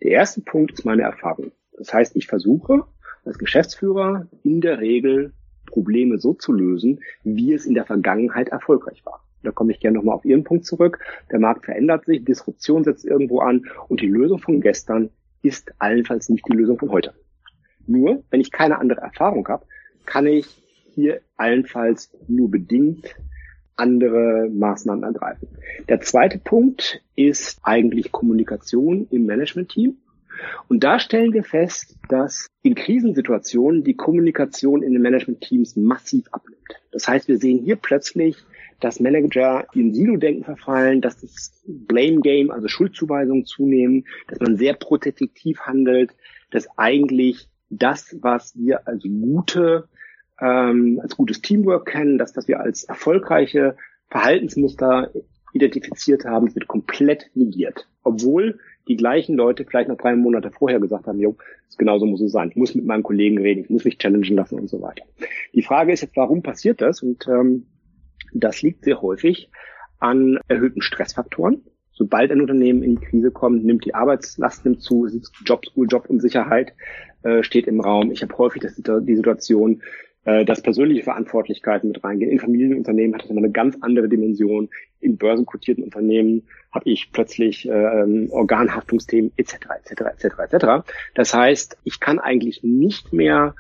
Der 0.02 0.12
erste 0.12 0.41
Punkt 0.41 0.71
ist 0.71 0.86
meine 0.86 1.02
Erfahrung. 1.04 1.52
Das 1.78 1.93
heißt, 1.93 2.15
ich 2.15 2.28
versuche 2.28 2.86
als 3.25 3.38
Geschäftsführer 3.38 4.28
in 4.43 4.62
der 4.62 4.80
Regel 4.80 5.34
Probleme 5.65 6.17
so 6.17 6.34
zu 6.34 6.52
lösen, 6.52 7.02
wie 7.23 7.54
es 7.54 7.65
in 7.65 7.73
der 7.73 7.86
Vergangenheit 7.86 8.49
erfolgreich 8.49 9.06
war 9.06 9.23
da 9.43 9.52
komme 9.52 9.71
ich 9.71 9.80
gerne 9.80 9.97
nochmal 9.97 10.15
auf 10.15 10.25
Ihren 10.25 10.43
Punkt 10.43 10.65
zurück, 10.65 10.99
der 11.32 11.39
Markt 11.39 11.65
verändert 11.65 12.06
sich, 12.06 12.23
Disruption 12.23 12.84
setzt 12.84 13.06
irgendwo 13.06 13.39
an 13.39 13.65
und 13.88 14.02
die 14.02 14.08
Lösung 14.08 14.39
von 14.39 14.62
gestern 14.62 15.10
ist 15.41 15.73
allenfalls 15.80 16.30
nicht 16.30 16.45
die 16.47 16.56
Lösung 16.56 16.78
von 16.78 16.91
heute. 16.91 17.13
Nur, 17.88 18.23
wenn 18.30 18.41
ich 18.41 18.52
keine 18.52 18.78
andere 18.80 19.02
Erfahrung 19.02 19.47
habe, 19.47 19.65
kann 20.06 20.28
ich 20.28 20.62
hier 20.99 21.21
allenfalls 21.38 22.12
nur 22.27 22.49
bedingt 22.51 23.15
andere 23.75 24.49
Maßnahmen 24.49 25.03
ergreifen. 25.03 25.47
Der 25.88 26.01
zweite 26.01 26.38
Punkt 26.38 27.01
ist 27.15 27.59
eigentlich 27.63 28.12
Kommunikation 28.12 29.07
im 29.09 29.25
Management-Team. 29.25 29.97
Und 30.67 30.83
da 30.83 30.99
stellen 30.99 31.33
wir 31.33 31.43
fest, 31.43 31.97
dass 32.09 32.47
in 32.62 32.75
Krisensituationen 32.75 33.83
die 33.83 33.95
Kommunikation 33.95 34.83
in 34.83 34.93
den 34.93 35.01
Management-Teams 35.01 35.75
massiv 35.75 36.25
abnimmt. 36.31 36.59
Das 36.91 37.07
heißt, 37.07 37.27
wir 37.27 37.38
sehen 37.38 37.63
hier 37.63 37.75
plötzlich 37.75 38.38
dass 38.79 38.99
Manager 38.99 39.67
in 39.73 39.93
Silo-Denken 39.93 40.43
verfallen, 40.43 41.01
dass 41.01 41.19
das 41.19 41.62
Blame 41.65 42.21
Game, 42.21 42.51
also 42.51 42.67
Schuldzuweisungen 42.67 43.45
zunehmen, 43.45 44.05
dass 44.27 44.39
man 44.39 44.57
sehr 44.57 44.73
protektiv 44.73 45.59
handelt, 45.62 46.12
dass 46.51 46.67
eigentlich 46.77 47.49
das, 47.69 48.17
was 48.21 48.57
wir 48.57 48.88
als 48.88 49.03
gute, 49.03 49.88
ähm, 50.41 50.99
als 51.02 51.15
gutes 51.15 51.41
Teamwork 51.41 51.88
kennen, 51.88 52.17
das, 52.17 52.36
was 52.36 52.47
wir 52.47 52.60
als 52.60 52.84
erfolgreiche 52.84 53.75
Verhaltensmuster 54.10 55.12
identifiziert 55.54 56.25
haben, 56.25 56.54
wird 56.54 56.67
komplett 56.67 57.30
negiert. 57.34 57.88
Obwohl 58.04 58.60
die 58.88 58.97
gleichen 58.97 59.36
Leute 59.36 59.65
vielleicht 59.65 59.89
noch 59.89 59.97
drei 59.97 60.15
Monate 60.15 60.52
vorher 60.52 60.80
gesagt 60.80 61.08
haben, 61.08 61.19
jo, 61.19 61.38
genauso 61.78 62.06
muss 62.06 62.21
es 62.21 62.32
sein. 62.32 62.49
Ich 62.49 62.56
muss 62.56 62.75
mit 62.75 62.86
meinem 62.86 63.04
Kollegen 63.04 63.38
reden, 63.39 63.63
ich 63.63 63.69
muss 63.69 63.86
mich 63.86 63.97
challengen 63.97 64.36
lassen 64.36 64.60
und 64.60 64.69
so 64.69 64.82
weiter. 64.82 65.04
Die 65.54 65.62
Frage 65.62 65.93
ist 65.93 66.02
jetzt, 66.02 66.17
warum 66.17 66.41
passiert 66.41 66.82
das? 66.82 67.02
Und 67.04 67.28
ähm, 67.28 67.67
das 68.34 68.62
liegt 68.62 68.84
sehr 68.84 69.02
häufig 69.02 69.49
an 69.99 70.39
erhöhten 70.47 70.82
Stressfaktoren. 70.82 71.63
Sobald 71.91 72.32
ein 72.32 72.41
Unternehmen 72.41 72.82
in 72.82 72.95
die 72.95 73.06
Krise 73.06 73.32
kommt, 73.32 73.65
nimmt 73.65 73.86
die 73.86 73.93
Arbeitslast 73.93 74.65
nimmt 74.65 74.82
zu, 74.82 75.08
Jobschool, 75.45 75.88
Jobunsicherheit 75.88 76.73
äh, 77.23 77.43
steht 77.43 77.67
im 77.67 77.82
Raum. 77.82 78.12
Ich 78.12 78.21
habe 78.21 78.38
häufig 78.38 78.62
das, 78.62 78.75
die 78.75 79.15
Situation, 79.15 79.82
äh, 80.25 80.45
dass 80.45 80.62
persönliche 80.62 81.03
Verantwortlichkeiten 81.03 81.89
mit 81.89 82.03
reingehen. 82.03 82.32
In 82.32 82.39
Familienunternehmen 82.39 83.13
hat 83.13 83.23
das 83.23 83.29
immer 83.29 83.39
eine 83.39 83.51
ganz 83.51 83.77
andere 83.82 84.10
Dimension. 84.10 84.69
In 84.99 85.17
börsenkotierten 85.17 85.84
Unternehmen 85.84 86.43
habe 86.71 86.89
ich 86.89 87.12
plötzlich 87.12 87.67
ähm, 87.67 88.27
Organhaftungsthemen 88.32 89.32
etc. 89.38 89.55
etc. 89.86 90.01
etc. 90.01 90.25
etc. 90.51 90.65
Das 91.15 91.34
heißt, 91.34 91.77
ich 91.84 91.99
kann 91.99 92.19
eigentlich 92.19 92.63
nicht 92.63 93.13
mehr 93.13 93.55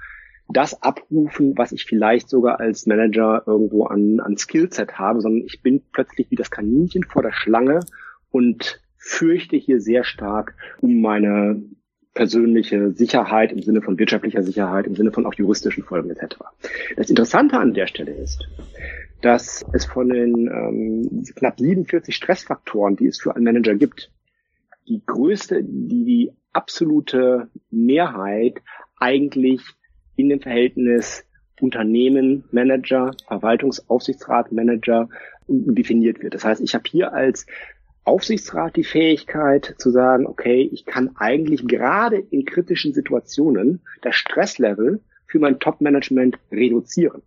das 0.49 0.81
abrufen, 0.81 1.57
was 1.57 1.71
ich 1.71 1.85
vielleicht 1.85 2.27
sogar 2.27 2.59
als 2.59 2.87
Manager 2.87 3.43
irgendwo 3.45 3.85
an, 3.85 4.19
an 4.19 4.35
Skillset 4.35 4.97
habe, 4.97 5.21
sondern 5.21 5.45
ich 5.45 5.61
bin 5.61 5.81
plötzlich 5.93 6.29
wie 6.31 6.35
das 6.35 6.51
Kaninchen 6.51 7.03
vor 7.03 7.21
der 7.21 7.31
Schlange 7.31 7.81
und 8.31 8.81
fürchte 8.97 9.55
hier 9.55 9.79
sehr 9.79 10.03
stark 10.03 10.55
um 10.81 11.01
meine 11.01 11.61
persönliche 12.13 12.91
Sicherheit 12.91 13.51
im 13.51 13.61
Sinne 13.61 13.81
von 13.81 13.97
wirtschaftlicher 13.97 14.43
Sicherheit, 14.43 14.87
im 14.87 14.95
Sinne 14.95 15.11
von 15.11 15.25
auch 15.25 15.33
juristischen 15.33 15.83
Folgen 15.83 16.09
etc. 16.09 16.37
Das 16.95 17.09
Interessante 17.09 17.57
an 17.57 17.73
der 17.73 17.87
Stelle 17.87 18.11
ist, 18.11 18.47
dass 19.21 19.65
es 19.73 19.85
von 19.85 20.09
den 20.09 20.47
ähm, 20.47 21.23
knapp 21.35 21.59
47 21.59 22.15
Stressfaktoren, 22.15 22.95
die 22.95 23.07
es 23.07 23.19
für 23.19 23.35
einen 23.35 23.45
Manager 23.45 23.75
gibt, 23.75 24.11
die 24.87 25.01
größte, 25.05 25.63
die, 25.63 26.05
die 26.05 26.31
absolute 26.51 27.49
Mehrheit 27.69 28.61
eigentlich 28.97 29.61
in 30.15 30.29
dem 30.29 30.41
Verhältnis 30.41 31.25
Unternehmen, 31.61 32.45
Manager, 32.51 33.11
Verwaltungsaufsichtsrat, 33.27 34.51
Manager 34.51 35.09
definiert 35.47 36.21
wird. 36.21 36.33
Das 36.33 36.45
heißt, 36.45 36.61
ich 36.61 36.73
habe 36.73 36.85
hier 36.87 37.13
als 37.13 37.45
Aufsichtsrat 38.09 38.75
die 38.75 38.83
Fähigkeit 38.83 39.75
zu 39.77 39.91
sagen, 39.91 40.25
okay, 40.25 40.67
ich 40.71 40.85
kann 40.85 41.15
eigentlich 41.15 41.67
gerade 41.67 42.17
in 42.17 42.43
kritischen 42.43 42.91
Situationen 42.91 43.81
das 44.01 44.15
Stresslevel 44.15 45.03
für 45.27 45.37
mein 45.37 45.59
Top-Management 45.59 46.39
reduzieren, 46.51 47.21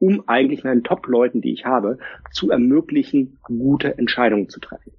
um 0.00 0.24
eigentlich 0.26 0.64
meinen 0.64 0.82
Top-Leuten, 0.82 1.40
die 1.40 1.52
ich 1.52 1.66
habe, 1.66 1.98
zu 2.32 2.50
ermöglichen, 2.50 3.38
gute 3.42 3.96
Entscheidungen 3.96 4.48
zu 4.48 4.58
treffen. 4.58 4.92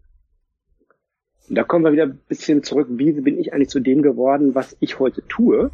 Und 1.49 1.55
da 1.55 1.65
kommen 1.65 1.83
wir 1.83 1.91
wieder 1.91 2.05
ein 2.05 2.19
bisschen 2.29 2.63
zurück, 2.63 2.87
wie 2.91 3.11
bin 3.11 3.37
ich 3.37 3.51
eigentlich 3.51 3.69
zu 3.69 3.81
dem 3.81 4.03
geworden, 4.03 4.55
was 4.55 4.77
ich 4.79 4.99
heute 4.99 5.27
tue. 5.27 5.69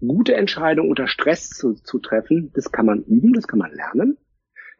Gute 0.00 0.34
Entscheidungen 0.34 0.90
unter 0.90 1.08
Stress 1.08 1.48
zu, 1.48 1.72
zu 1.74 1.98
treffen, 1.98 2.50
das 2.52 2.72
kann 2.72 2.84
man 2.84 3.04
üben, 3.04 3.32
das 3.32 3.48
kann 3.48 3.58
man 3.58 3.72
lernen. 3.72 4.18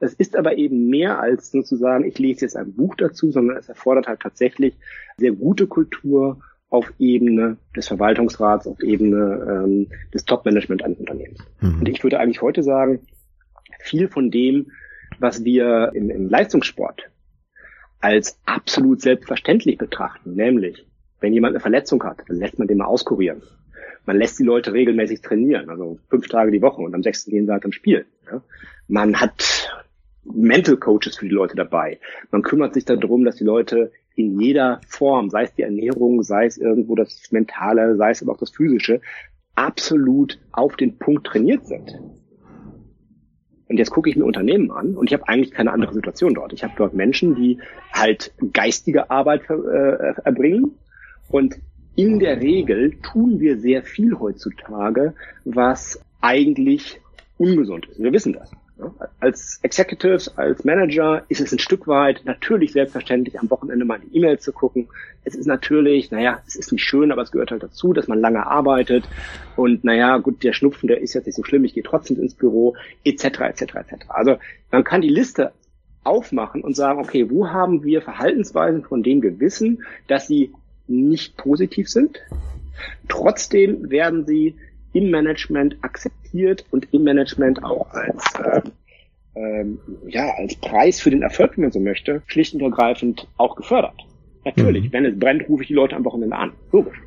Das 0.02 0.14
ist 0.14 0.34
aber 0.34 0.58
eben 0.58 0.88
mehr 0.88 1.20
als 1.20 1.54
nur 1.54 1.64
zu 1.64 1.76
sagen, 1.76 2.04
ich 2.04 2.18
lese 2.18 2.44
jetzt 2.44 2.56
ein 2.56 2.74
Buch 2.74 2.96
dazu, 2.96 3.30
sondern 3.30 3.56
es 3.56 3.68
erfordert 3.68 4.08
halt 4.08 4.18
tatsächlich 4.18 4.76
sehr 5.16 5.30
gute 5.30 5.68
Kultur 5.68 6.40
auf 6.70 6.92
Ebene 6.98 7.56
des 7.76 7.86
Verwaltungsrats, 7.86 8.66
auf 8.66 8.82
Ebene 8.82 9.62
ähm, 9.64 9.92
des 10.12 10.24
Top-Management 10.24 10.82
eines 10.82 10.98
Unternehmens. 10.98 11.38
Mhm. 11.60 11.78
Und 11.78 11.88
ich 11.88 12.02
würde 12.02 12.18
eigentlich 12.18 12.42
heute 12.42 12.64
sagen, 12.64 13.06
viel 13.78 14.08
von 14.08 14.32
dem, 14.32 14.72
was 15.20 15.44
wir 15.44 15.92
im, 15.94 16.10
im 16.10 16.28
Leistungssport 16.28 17.08
als 18.00 18.40
absolut 18.44 19.02
selbstverständlich 19.02 19.78
betrachten, 19.78 20.34
nämlich 20.34 20.84
wenn 21.20 21.32
jemand 21.32 21.52
eine 21.52 21.60
Verletzung 21.60 22.02
hat, 22.02 22.24
dann 22.26 22.38
lässt 22.38 22.58
man 22.58 22.66
den 22.66 22.78
mal 22.78 22.86
auskurieren. 22.86 23.42
Man 24.04 24.16
lässt 24.16 24.40
die 24.40 24.44
Leute 24.44 24.72
regelmäßig 24.72 25.20
trainieren, 25.20 25.70
also 25.70 26.00
fünf 26.10 26.26
Tage 26.26 26.50
die 26.50 26.60
Woche 26.60 26.82
und 26.82 26.92
am 26.92 27.04
sechsten 27.04 27.30
gehen 27.30 27.46
sie 27.46 27.52
halt 27.52 27.64
am 27.64 27.70
Spiel. 27.70 28.04
Ja. 28.28 28.42
Man 28.88 29.20
hat 29.20 29.70
Mental 30.24 30.76
Coaches 30.76 31.16
für 31.16 31.26
die 31.26 31.34
Leute 31.34 31.56
dabei. 31.56 31.98
Man 32.30 32.42
kümmert 32.42 32.74
sich 32.74 32.84
darum, 32.84 33.24
dass 33.24 33.36
die 33.36 33.44
Leute 33.44 33.92
in 34.14 34.40
jeder 34.40 34.80
Form, 34.86 35.30
sei 35.30 35.44
es 35.44 35.54
die 35.54 35.62
Ernährung, 35.62 36.22
sei 36.22 36.46
es 36.46 36.58
irgendwo 36.58 36.94
das 36.94 37.30
Mentale, 37.32 37.96
sei 37.96 38.10
es 38.10 38.22
aber 38.22 38.32
auch 38.32 38.38
das 38.38 38.50
Physische, 38.50 39.00
absolut 39.54 40.38
auf 40.52 40.76
den 40.76 40.98
Punkt 40.98 41.26
trainiert 41.26 41.66
sind. 41.66 41.98
Und 43.68 43.78
jetzt 43.78 43.90
gucke 43.90 44.10
ich 44.10 44.16
mir 44.16 44.24
Unternehmen 44.24 44.70
an 44.70 44.96
und 44.96 45.06
ich 45.06 45.14
habe 45.14 45.26
eigentlich 45.28 45.52
keine 45.52 45.72
andere 45.72 45.94
Situation 45.94 46.34
dort. 46.34 46.52
Ich 46.52 46.62
habe 46.62 46.74
dort 46.76 46.92
Menschen, 46.92 47.34
die 47.34 47.58
halt 47.92 48.34
geistige 48.52 49.10
Arbeit 49.10 49.48
äh, 49.48 50.14
erbringen 50.24 50.72
und 51.30 51.56
in 51.96 52.18
der 52.18 52.40
Regel 52.40 52.98
tun 53.02 53.40
wir 53.40 53.58
sehr 53.58 53.82
viel 53.82 54.18
heutzutage, 54.18 55.14
was 55.44 56.02
eigentlich 56.20 57.00
ungesund 57.38 57.86
ist. 57.86 58.02
Wir 58.02 58.12
wissen 58.12 58.32
das. 58.32 58.50
Als 59.20 59.58
Executives, 59.62 60.36
als 60.36 60.64
Manager 60.64 61.24
ist 61.28 61.40
es 61.40 61.52
ein 61.52 61.58
Stück 61.58 61.86
weit 61.86 62.22
natürlich 62.24 62.72
selbstverständlich, 62.72 63.38
am 63.38 63.50
Wochenende 63.50 63.84
mal 63.84 64.00
die 64.00 64.16
E-Mail 64.16 64.38
zu 64.38 64.52
gucken. 64.52 64.88
Es 65.24 65.34
ist 65.34 65.46
natürlich, 65.46 66.10
naja, 66.10 66.42
es 66.46 66.56
ist 66.56 66.72
nicht 66.72 66.84
schön, 66.84 67.12
aber 67.12 67.22
es 67.22 67.30
gehört 67.30 67.50
halt 67.50 67.62
dazu, 67.62 67.92
dass 67.92 68.08
man 68.08 68.20
lange 68.20 68.46
arbeitet. 68.46 69.04
Und 69.56 69.84
naja, 69.84 70.18
gut, 70.18 70.42
der 70.42 70.52
Schnupfen, 70.52 70.88
der 70.88 71.00
ist 71.00 71.14
jetzt 71.14 71.26
nicht 71.26 71.36
so 71.36 71.44
schlimm, 71.44 71.64
ich 71.64 71.74
gehe 71.74 71.82
trotzdem 71.82 72.20
ins 72.20 72.34
Büro, 72.34 72.76
etc., 73.04 73.24
etc., 73.40 73.62
etc. 73.62 73.92
Also 74.08 74.36
man 74.70 74.84
kann 74.84 75.00
die 75.00 75.08
Liste 75.08 75.52
aufmachen 76.04 76.62
und 76.62 76.74
sagen, 76.74 77.00
okay, 77.00 77.30
wo 77.30 77.48
haben 77.48 77.84
wir 77.84 78.02
Verhaltensweisen, 78.02 78.82
von 78.82 79.02
denen 79.02 79.22
wir 79.22 79.38
wissen, 79.38 79.84
dass 80.08 80.26
sie 80.26 80.52
nicht 80.88 81.36
positiv 81.36 81.88
sind. 81.88 82.20
Trotzdem 83.08 83.90
werden 83.90 84.26
sie 84.26 84.56
im 84.92 85.10
Management 85.10 85.76
akzeptiert 85.82 86.64
und 86.70 86.92
im 86.92 87.04
Management 87.04 87.62
auch 87.64 87.90
als 87.90 88.24
äh, 88.42 88.62
ähm, 89.34 89.78
ja 90.06 90.30
als 90.36 90.56
Preis 90.56 91.00
für 91.00 91.10
den 91.10 91.22
Erfolg, 91.22 91.56
wenn 91.56 91.64
man 91.64 91.72
so 91.72 91.80
möchte, 91.80 92.22
schlicht 92.26 92.54
und 92.54 92.60
ergreifend 92.60 93.28
auch 93.36 93.56
gefördert. 93.56 93.94
Natürlich, 94.44 94.86
mhm. 94.86 94.92
wenn 94.92 95.04
es 95.06 95.18
brennt, 95.18 95.48
rufe 95.48 95.62
ich 95.62 95.68
die 95.68 95.74
Leute 95.74 95.96
am 95.96 96.04
Wochenende 96.04 96.36
an. 96.36 96.52
Logisch. 96.72 96.98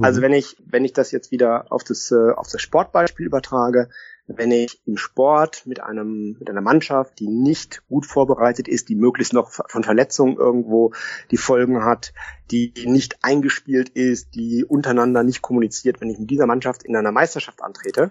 Also 0.00 0.22
wenn 0.22 0.32
ich 0.32 0.56
wenn 0.64 0.84
ich 0.84 0.92
das 0.92 1.10
jetzt 1.10 1.32
wieder 1.32 1.66
auf 1.70 1.82
das 1.82 2.12
äh, 2.12 2.30
auf 2.36 2.46
das 2.50 2.62
Sportbeispiel 2.62 3.26
übertrage, 3.26 3.88
wenn 4.36 4.50
ich 4.50 4.80
im 4.86 4.96
Sport 4.96 5.66
mit 5.66 5.80
einem 5.80 6.36
mit 6.38 6.48
einer 6.48 6.60
Mannschaft, 6.60 7.18
die 7.18 7.28
nicht 7.28 7.82
gut 7.88 8.06
vorbereitet 8.06 8.68
ist, 8.68 8.88
die 8.88 8.94
möglichst 8.94 9.32
noch 9.32 9.50
von 9.50 9.84
Verletzungen 9.84 10.36
irgendwo 10.36 10.92
die 11.30 11.36
Folgen 11.36 11.84
hat, 11.84 12.12
die 12.50 12.72
nicht 12.84 13.24
eingespielt 13.24 13.88
ist, 13.90 14.34
die 14.34 14.64
untereinander 14.64 15.22
nicht 15.22 15.42
kommuniziert, 15.42 16.00
wenn 16.00 16.10
ich 16.10 16.18
mit 16.18 16.30
dieser 16.30 16.46
Mannschaft 16.46 16.82
in 16.82 16.96
einer 16.96 17.12
Meisterschaft 17.12 17.62
antrete, 17.62 18.10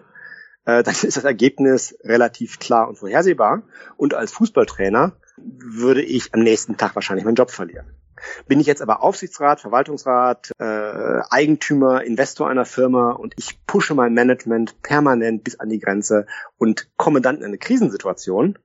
äh, 0.65 0.84
dann 0.84 0.93
ist 0.93 1.17
das 1.17 1.23
Ergebnis 1.23 1.97
relativ 2.03 2.60
klar 2.60 2.88
und 2.88 2.97
vorhersehbar. 2.97 3.63
Und 3.97 4.13
als 4.13 4.31
Fußballtrainer 4.31 5.13
würde 5.38 6.03
ich 6.03 6.34
am 6.34 6.41
nächsten 6.41 6.77
Tag 6.77 6.95
wahrscheinlich 6.95 7.25
meinen 7.25 7.36
Job 7.36 7.51
verlieren. 7.51 8.01
Bin 8.47 8.60
ich 8.60 8.67
jetzt 8.67 8.81
aber 8.81 9.01
Aufsichtsrat, 9.03 9.62
Verwaltungsrat, 9.62 10.51
äh, 10.60 11.21
Eigentümer, 11.29 12.03
Investor 12.03 12.49
einer 12.49 12.65
Firma 12.65 13.12
und 13.12 13.34
ich 13.38 13.65
pushe 13.65 13.95
mein 13.95 14.13
Management 14.13 14.81
permanent 14.81 15.43
bis 15.43 15.60
an 15.60 15.69
die 15.69 15.79
Grenze 15.79 16.25
und 16.57 16.89
komme 16.97 17.21
dann 17.21 17.38
in 17.38 17.45
eine 17.45 17.57
Krisensituation, 17.57 18.57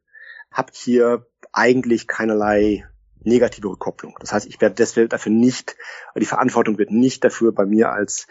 habe 0.50 0.72
hier 0.74 1.26
eigentlich 1.52 2.06
keinerlei 2.06 2.84
negative 3.22 3.68
Rückkopplung. 3.68 4.16
Das 4.20 4.32
heißt, 4.32 4.46
ich 4.46 4.60
werde 4.60 4.76
deswegen 4.76 5.08
dafür 5.08 5.32
nicht, 5.32 5.76
die 6.14 6.26
Verantwortung 6.26 6.78
wird 6.78 6.90
nicht 6.90 7.24
dafür 7.24 7.52
bei 7.52 7.66
mir 7.66 7.90
als 7.90 8.26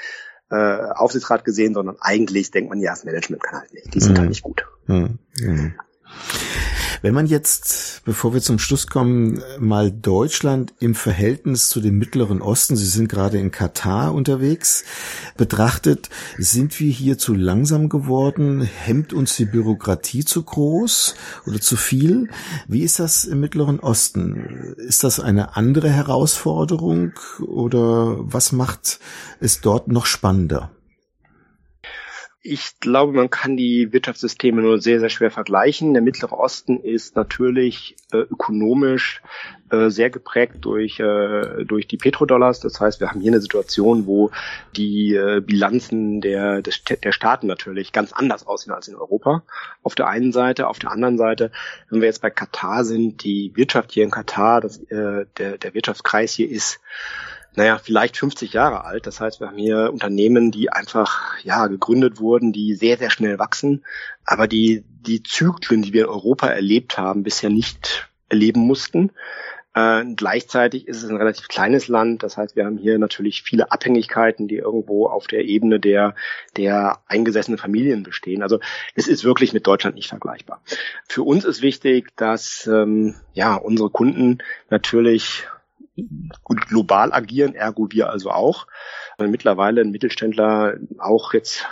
äh, 0.49 0.55
Aufsichtsrat 0.55 1.43
gesehen, 1.43 1.73
sondern 1.73 1.97
eigentlich 1.99 2.51
denkt 2.51 2.69
man, 2.69 2.79
ja, 2.79 2.91
das 2.91 3.03
Management 3.03 3.43
kann 3.43 3.61
halt 3.61 3.73
nicht. 3.73 3.93
Die 3.93 3.99
sind 3.99 4.13
mhm. 4.13 4.19
halt 4.19 4.29
nicht 4.29 4.43
gut. 4.43 4.65
Mhm. 4.87 5.19
Mhm. 5.39 5.73
Wenn 7.05 7.13
man 7.13 7.27
jetzt, 7.27 8.01
bevor 8.03 8.33
wir 8.33 8.41
zum 8.41 8.57
Schluss 8.57 8.87
kommen, 8.87 9.39
mal 9.59 9.91
Deutschland 9.91 10.73
im 10.79 10.95
Verhältnis 10.95 11.69
zu 11.69 11.79
dem 11.79 11.99
Mittleren 11.99 12.41
Osten, 12.41 12.75
Sie 12.75 12.87
sind 12.87 13.09
gerade 13.09 13.37
in 13.37 13.51
Katar 13.51 14.11
unterwegs, 14.11 14.83
betrachtet, 15.37 16.09
sind 16.39 16.79
wir 16.79 16.91
hier 16.91 17.19
zu 17.19 17.35
langsam 17.35 17.89
geworden? 17.89 18.61
Hemmt 18.61 19.13
uns 19.13 19.35
die 19.35 19.45
Bürokratie 19.45 20.25
zu 20.25 20.41
groß 20.41 21.13
oder 21.45 21.61
zu 21.61 21.75
viel? 21.75 22.27
Wie 22.67 22.81
ist 22.81 22.97
das 22.97 23.25
im 23.25 23.39
Mittleren 23.39 23.79
Osten? 23.79 24.73
Ist 24.77 25.03
das 25.03 25.19
eine 25.19 25.55
andere 25.55 25.91
Herausforderung 25.91 27.11
oder 27.39 28.15
was 28.17 28.51
macht 28.51 28.99
es 29.39 29.61
dort 29.61 29.89
noch 29.89 30.07
spannender? 30.07 30.71
Ich 32.47 32.79
glaube, 32.79 33.13
man 33.13 33.31
kann 33.31 33.57
die 33.57 33.91
Wirtschaftssysteme 33.91 34.61
nur 34.61 34.79
sehr, 34.79 34.99
sehr 34.99 35.09
schwer 35.09 35.31
vergleichen. 35.31 35.93
Der 35.93 36.03
Mittlere 36.03 36.37
Osten 36.37 36.79
ist 36.79 37.15
natürlich 37.15 37.95
äh, 38.11 38.17
ökonomisch 38.17 39.23
äh, 39.71 39.89
sehr 39.89 40.11
geprägt 40.11 40.57
durch, 40.61 40.99
äh, 40.99 41.65
durch 41.65 41.87
die 41.87 41.97
Petrodollars. 41.97 42.59
Das 42.59 42.79
heißt, 42.79 42.99
wir 42.99 43.09
haben 43.09 43.19
hier 43.19 43.31
eine 43.31 43.41
Situation, 43.41 44.05
wo 44.05 44.29
die 44.75 45.15
äh, 45.15 45.41
Bilanzen 45.41 46.21
der, 46.21 46.61
des, 46.61 46.83
der 46.83 47.11
Staaten 47.11 47.47
natürlich 47.47 47.91
ganz 47.91 48.13
anders 48.13 48.45
aussehen 48.45 48.73
als 48.73 48.87
in 48.87 48.95
Europa. 48.95 49.41
Auf 49.81 49.95
der 49.95 50.07
einen 50.07 50.31
Seite, 50.31 50.67
auf 50.67 50.77
der 50.77 50.91
anderen 50.91 51.17
Seite, 51.17 51.51
wenn 51.89 52.01
wir 52.01 52.07
jetzt 52.07 52.21
bei 52.21 52.29
Katar 52.29 52.85
sind, 52.85 53.23
die 53.23 53.53
Wirtschaft 53.55 53.91
hier 53.91 54.03
in 54.03 54.11
Katar, 54.11 54.61
das, 54.61 54.77
äh, 54.91 55.25
der, 55.39 55.57
der 55.57 55.73
Wirtschaftskreis 55.73 56.33
hier 56.33 56.51
ist 56.51 56.79
naja, 57.55 57.77
vielleicht 57.77 58.17
50 58.17 58.53
Jahre 58.53 58.83
alt. 58.83 59.07
Das 59.07 59.21
heißt, 59.21 59.39
wir 59.39 59.47
haben 59.47 59.57
hier 59.57 59.91
Unternehmen, 59.91 60.51
die 60.51 60.71
einfach, 60.71 61.37
ja, 61.43 61.67
gegründet 61.67 62.19
wurden, 62.19 62.51
die 62.51 62.75
sehr, 62.75 62.97
sehr 62.97 63.09
schnell 63.09 63.39
wachsen, 63.39 63.85
aber 64.25 64.47
die, 64.47 64.83
die 64.87 65.23
Zyklen, 65.23 65.81
die 65.81 65.93
wir 65.93 66.03
in 66.03 66.09
Europa 66.09 66.47
erlebt 66.47 66.97
haben, 66.97 67.23
bisher 67.23 67.49
nicht 67.49 68.09
erleben 68.29 68.61
mussten. 68.61 69.11
Äh, 69.75 70.05
gleichzeitig 70.15 70.87
ist 70.87 71.03
es 71.03 71.09
ein 71.09 71.17
relativ 71.17 71.49
kleines 71.49 71.89
Land. 71.89 72.23
Das 72.23 72.37
heißt, 72.37 72.55
wir 72.55 72.65
haben 72.65 72.77
hier 72.77 72.97
natürlich 72.97 73.43
viele 73.43 73.71
Abhängigkeiten, 73.71 74.47
die 74.47 74.55
irgendwo 74.55 75.07
auf 75.07 75.27
der 75.27 75.43
Ebene 75.43 75.81
der, 75.81 76.15
der 76.55 76.99
eingesessenen 77.07 77.57
Familien 77.57 78.03
bestehen. 78.03 78.41
Also 78.41 78.59
es 78.95 79.07
ist 79.07 79.25
wirklich 79.25 79.51
mit 79.51 79.67
Deutschland 79.67 79.97
nicht 79.97 80.07
vergleichbar. 80.07 80.61
Für 81.09 81.23
uns 81.23 81.43
ist 81.43 81.61
wichtig, 81.61 82.15
dass 82.15 82.67
ähm, 82.67 83.15
ja 83.33 83.55
unsere 83.55 83.89
Kunden 83.89 84.37
natürlich 84.69 85.45
global 86.43 87.13
agieren, 87.13 87.55
ergo 87.55 87.87
wir 87.91 88.09
also 88.09 88.31
auch. 88.31 88.67
Weil 89.17 89.27
mittlerweile 89.27 89.81
ein 89.81 89.91
Mittelständler 89.91 90.77
auch 90.97 91.33
jetzt 91.33 91.65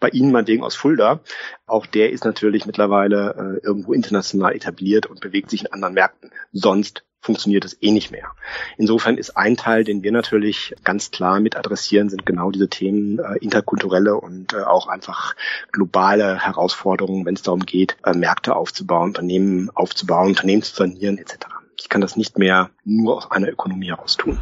bei 0.00 0.08
Ihnen 0.10 0.30
meinetwegen 0.30 0.62
aus 0.62 0.76
Fulda, 0.76 1.20
auch 1.66 1.86
der 1.86 2.12
ist 2.12 2.24
natürlich 2.24 2.66
mittlerweile 2.66 3.60
äh, 3.62 3.66
irgendwo 3.66 3.92
international 3.92 4.54
etabliert 4.54 5.06
und 5.06 5.20
bewegt 5.20 5.50
sich 5.50 5.62
in 5.62 5.72
anderen 5.72 5.94
Märkten. 5.94 6.30
Sonst 6.52 7.04
funktioniert 7.20 7.64
es 7.64 7.76
eh 7.82 7.90
nicht 7.90 8.12
mehr. 8.12 8.30
Insofern 8.76 9.18
ist 9.18 9.36
ein 9.36 9.56
Teil, 9.56 9.84
den 9.84 10.02
wir 10.02 10.12
natürlich 10.12 10.74
ganz 10.84 11.10
klar 11.10 11.40
mit 11.40 11.56
adressieren, 11.56 12.08
sind 12.08 12.24
genau 12.26 12.50
diese 12.50 12.68
Themen 12.68 13.18
äh, 13.18 13.36
interkulturelle 13.40 14.14
und 14.16 14.52
äh, 14.52 14.62
auch 14.62 14.86
einfach 14.86 15.34
globale 15.72 16.38
Herausforderungen, 16.38 17.26
wenn 17.26 17.34
es 17.34 17.42
darum 17.42 17.66
geht, 17.66 17.96
äh, 18.04 18.14
Märkte 18.14 18.54
aufzubauen, 18.54 19.08
Unternehmen 19.08 19.70
aufzubauen, 19.74 20.28
Unternehmen 20.28 20.62
zu 20.62 20.74
sanieren 20.74 21.18
etc. 21.18 21.57
Ich 21.80 21.88
kann 21.88 22.00
das 22.00 22.16
nicht 22.16 22.38
mehr 22.38 22.70
nur 22.84 23.16
aus 23.16 23.30
einer 23.30 23.48
Ökonomie 23.48 23.88
heraus 23.88 24.16
tun. 24.16 24.38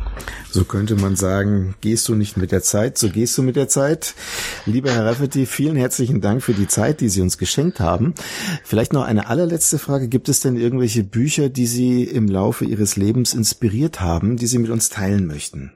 So 0.51 0.65
könnte 0.65 0.97
man 0.97 1.17
sagen, 1.17 1.75
gehst 1.83 2.09
du 2.09 2.15
nicht 2.15 2.39
mit 2.39 2.51
der 2.51 2.63
Zeit, 2.63 2.97
so 2.97 3.11
gehst 3.11 3.37
du 3.37 3.43
mit 3.43 3.57
der 3.57 3.69
Zeit. 3.69 4.15
Lieber 4.65 4.91
Herr 4.91 5.05
Rafferty, 5.05 5.45
vielen 5.45 5.77
herzlichen 5.77 6.23
Dank 6.23 6.43
für 6.43 6.55
die 6.55 6.67
Zeit, 6.67 7.03
die 7.03 7.11
Sie 7.11 7.21
uns 7.21 7.37
geschenkt 7.37 7.79
haben. 7.79 8.15
Vielleicht 8.65 8.95
noch 8.95 9.05
eine 9.05 9.29
allerletzte 9.29 9.79
Frage. 9.79 10.09
Gibt 10.09 10.31
es 10.31 10.41
denn 10.41 10.57
irgendwelche 10.57 11.05
Bücher, 11.05 11.51
die 11.51 11.67
Sie 11.67 12.05
im 12.05 12.27
Laufe 12.27 12.65
Ihres 12.65 12.97
Lebens 12.97 13.35
inspiriert 13.35 14.01
haben, 14.01 14.39
die 14.39 14.47
Sie 14.47 14.59
mit 14.59 14.71
uns 14.71 14.89
teilen 14.89 15.27
möchten? 15.27 15.73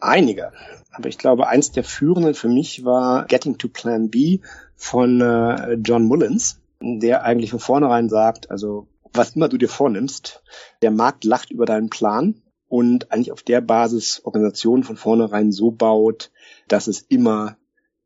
Einige. 0.00 0.52
Aber 0.92 1.10
ich 1.10 1.18
glaube, 1.18 1.46
eins 1.46 1.72
der 1.72 1.84
führenden 1.84 2.32
für 2.32 2.48
mich 2.48 2.86
war 2.86 3.26
Getting 3.26 3.58
to 3.58 3.68
Plan 3.68 4.08
B 4.08 4.40
von 4.76 5.20
äh, 5.20 5.74
John 5.74 6.04
Mullins, 6.04 6.58
der 6.80 7.24
eigentlich 7.24 7.50
von 7.50 7.60
vornherein 7.60 8.08
sagt, 8.08 8.50
also 8.50 8.86
was 9.12 9.36
immer 9.36 9.48
du 9.48 9.56
dir 9.56 9.68
vornimmst, 9.68 10.42
der 10.82 10.90
Markt 10.90 11.24
lacht 11.24 11.50
über 11.50 11.66
deinen 11.66 11.90
Plan 11.90 12.42
und 12.68 13.12
eigentlich 13.12 13.32
auf 13.32 13.42
der 13.42 13.60
Basis 13.60 14.20
Organisationen 14.24 14.82
von 14.82 14.96
vornherein 14.96 15.52
so 15.52 15.70
baut, 15.70 16.30
dass 16.68 16.86
es 16.86 17.02
immer 17.02 17.56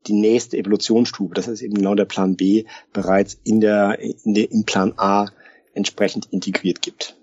die 0.07 0.15
nächste 0.15 0.57
Evolutionsstufe, 0.57 1.35
das 1.35 1.49
ist 1.49 1.63
eben 1.63 1.75
genau 1.75 1.95
der 1.95 2.07
Plan 2.07 2.37
B, 2.37 2.65
bereits 2.93 3.39
in 3.45 3.61
der, 3.61 3.99
in 3.99 4.35
der, 4.35 4.51
im 4.51 4.65
Plan 4.65 4.95
A 4.97 5.27
entsprechend 5.75 6.27
integriert 6.31 6.83
gibt. 6.83 7.17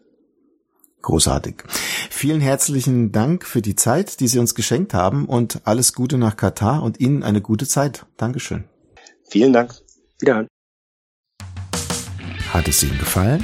Großartig. 1.01 1.63
Vielen 2.09 2.41
herzlichen 2.41 3.11
Dank 3.11 3.45
für 3.45 3.61
die 3.61 3.75
Zeit, 3.75 4.19
die 4.19 4.27
Sie 4.27 4.39
uns 4.39 4.55
geschenkt 4.55 4.93
haben 4.93 5.25
und 5.25 5.61
alles 5.65 5.93
Gute 5.93 6.17
nach 6.17 6.35
Katar 6.35 6.83
und 6.83 6.99
Ihnen 6.99 7.23
eine 7.23 7.41
gute 7.41 7.67
Zeit. 7.67 8.05
Dankeschön. 8.17 8.65
Vielen 9.29 9.53
Dank. 9.53 9.73
Wiederhören. 10.19 10.47
Hat 12.51 12.67
es 12.67 12.83
Ihnen 12.83 12.97
gefallen? 12.97 13.43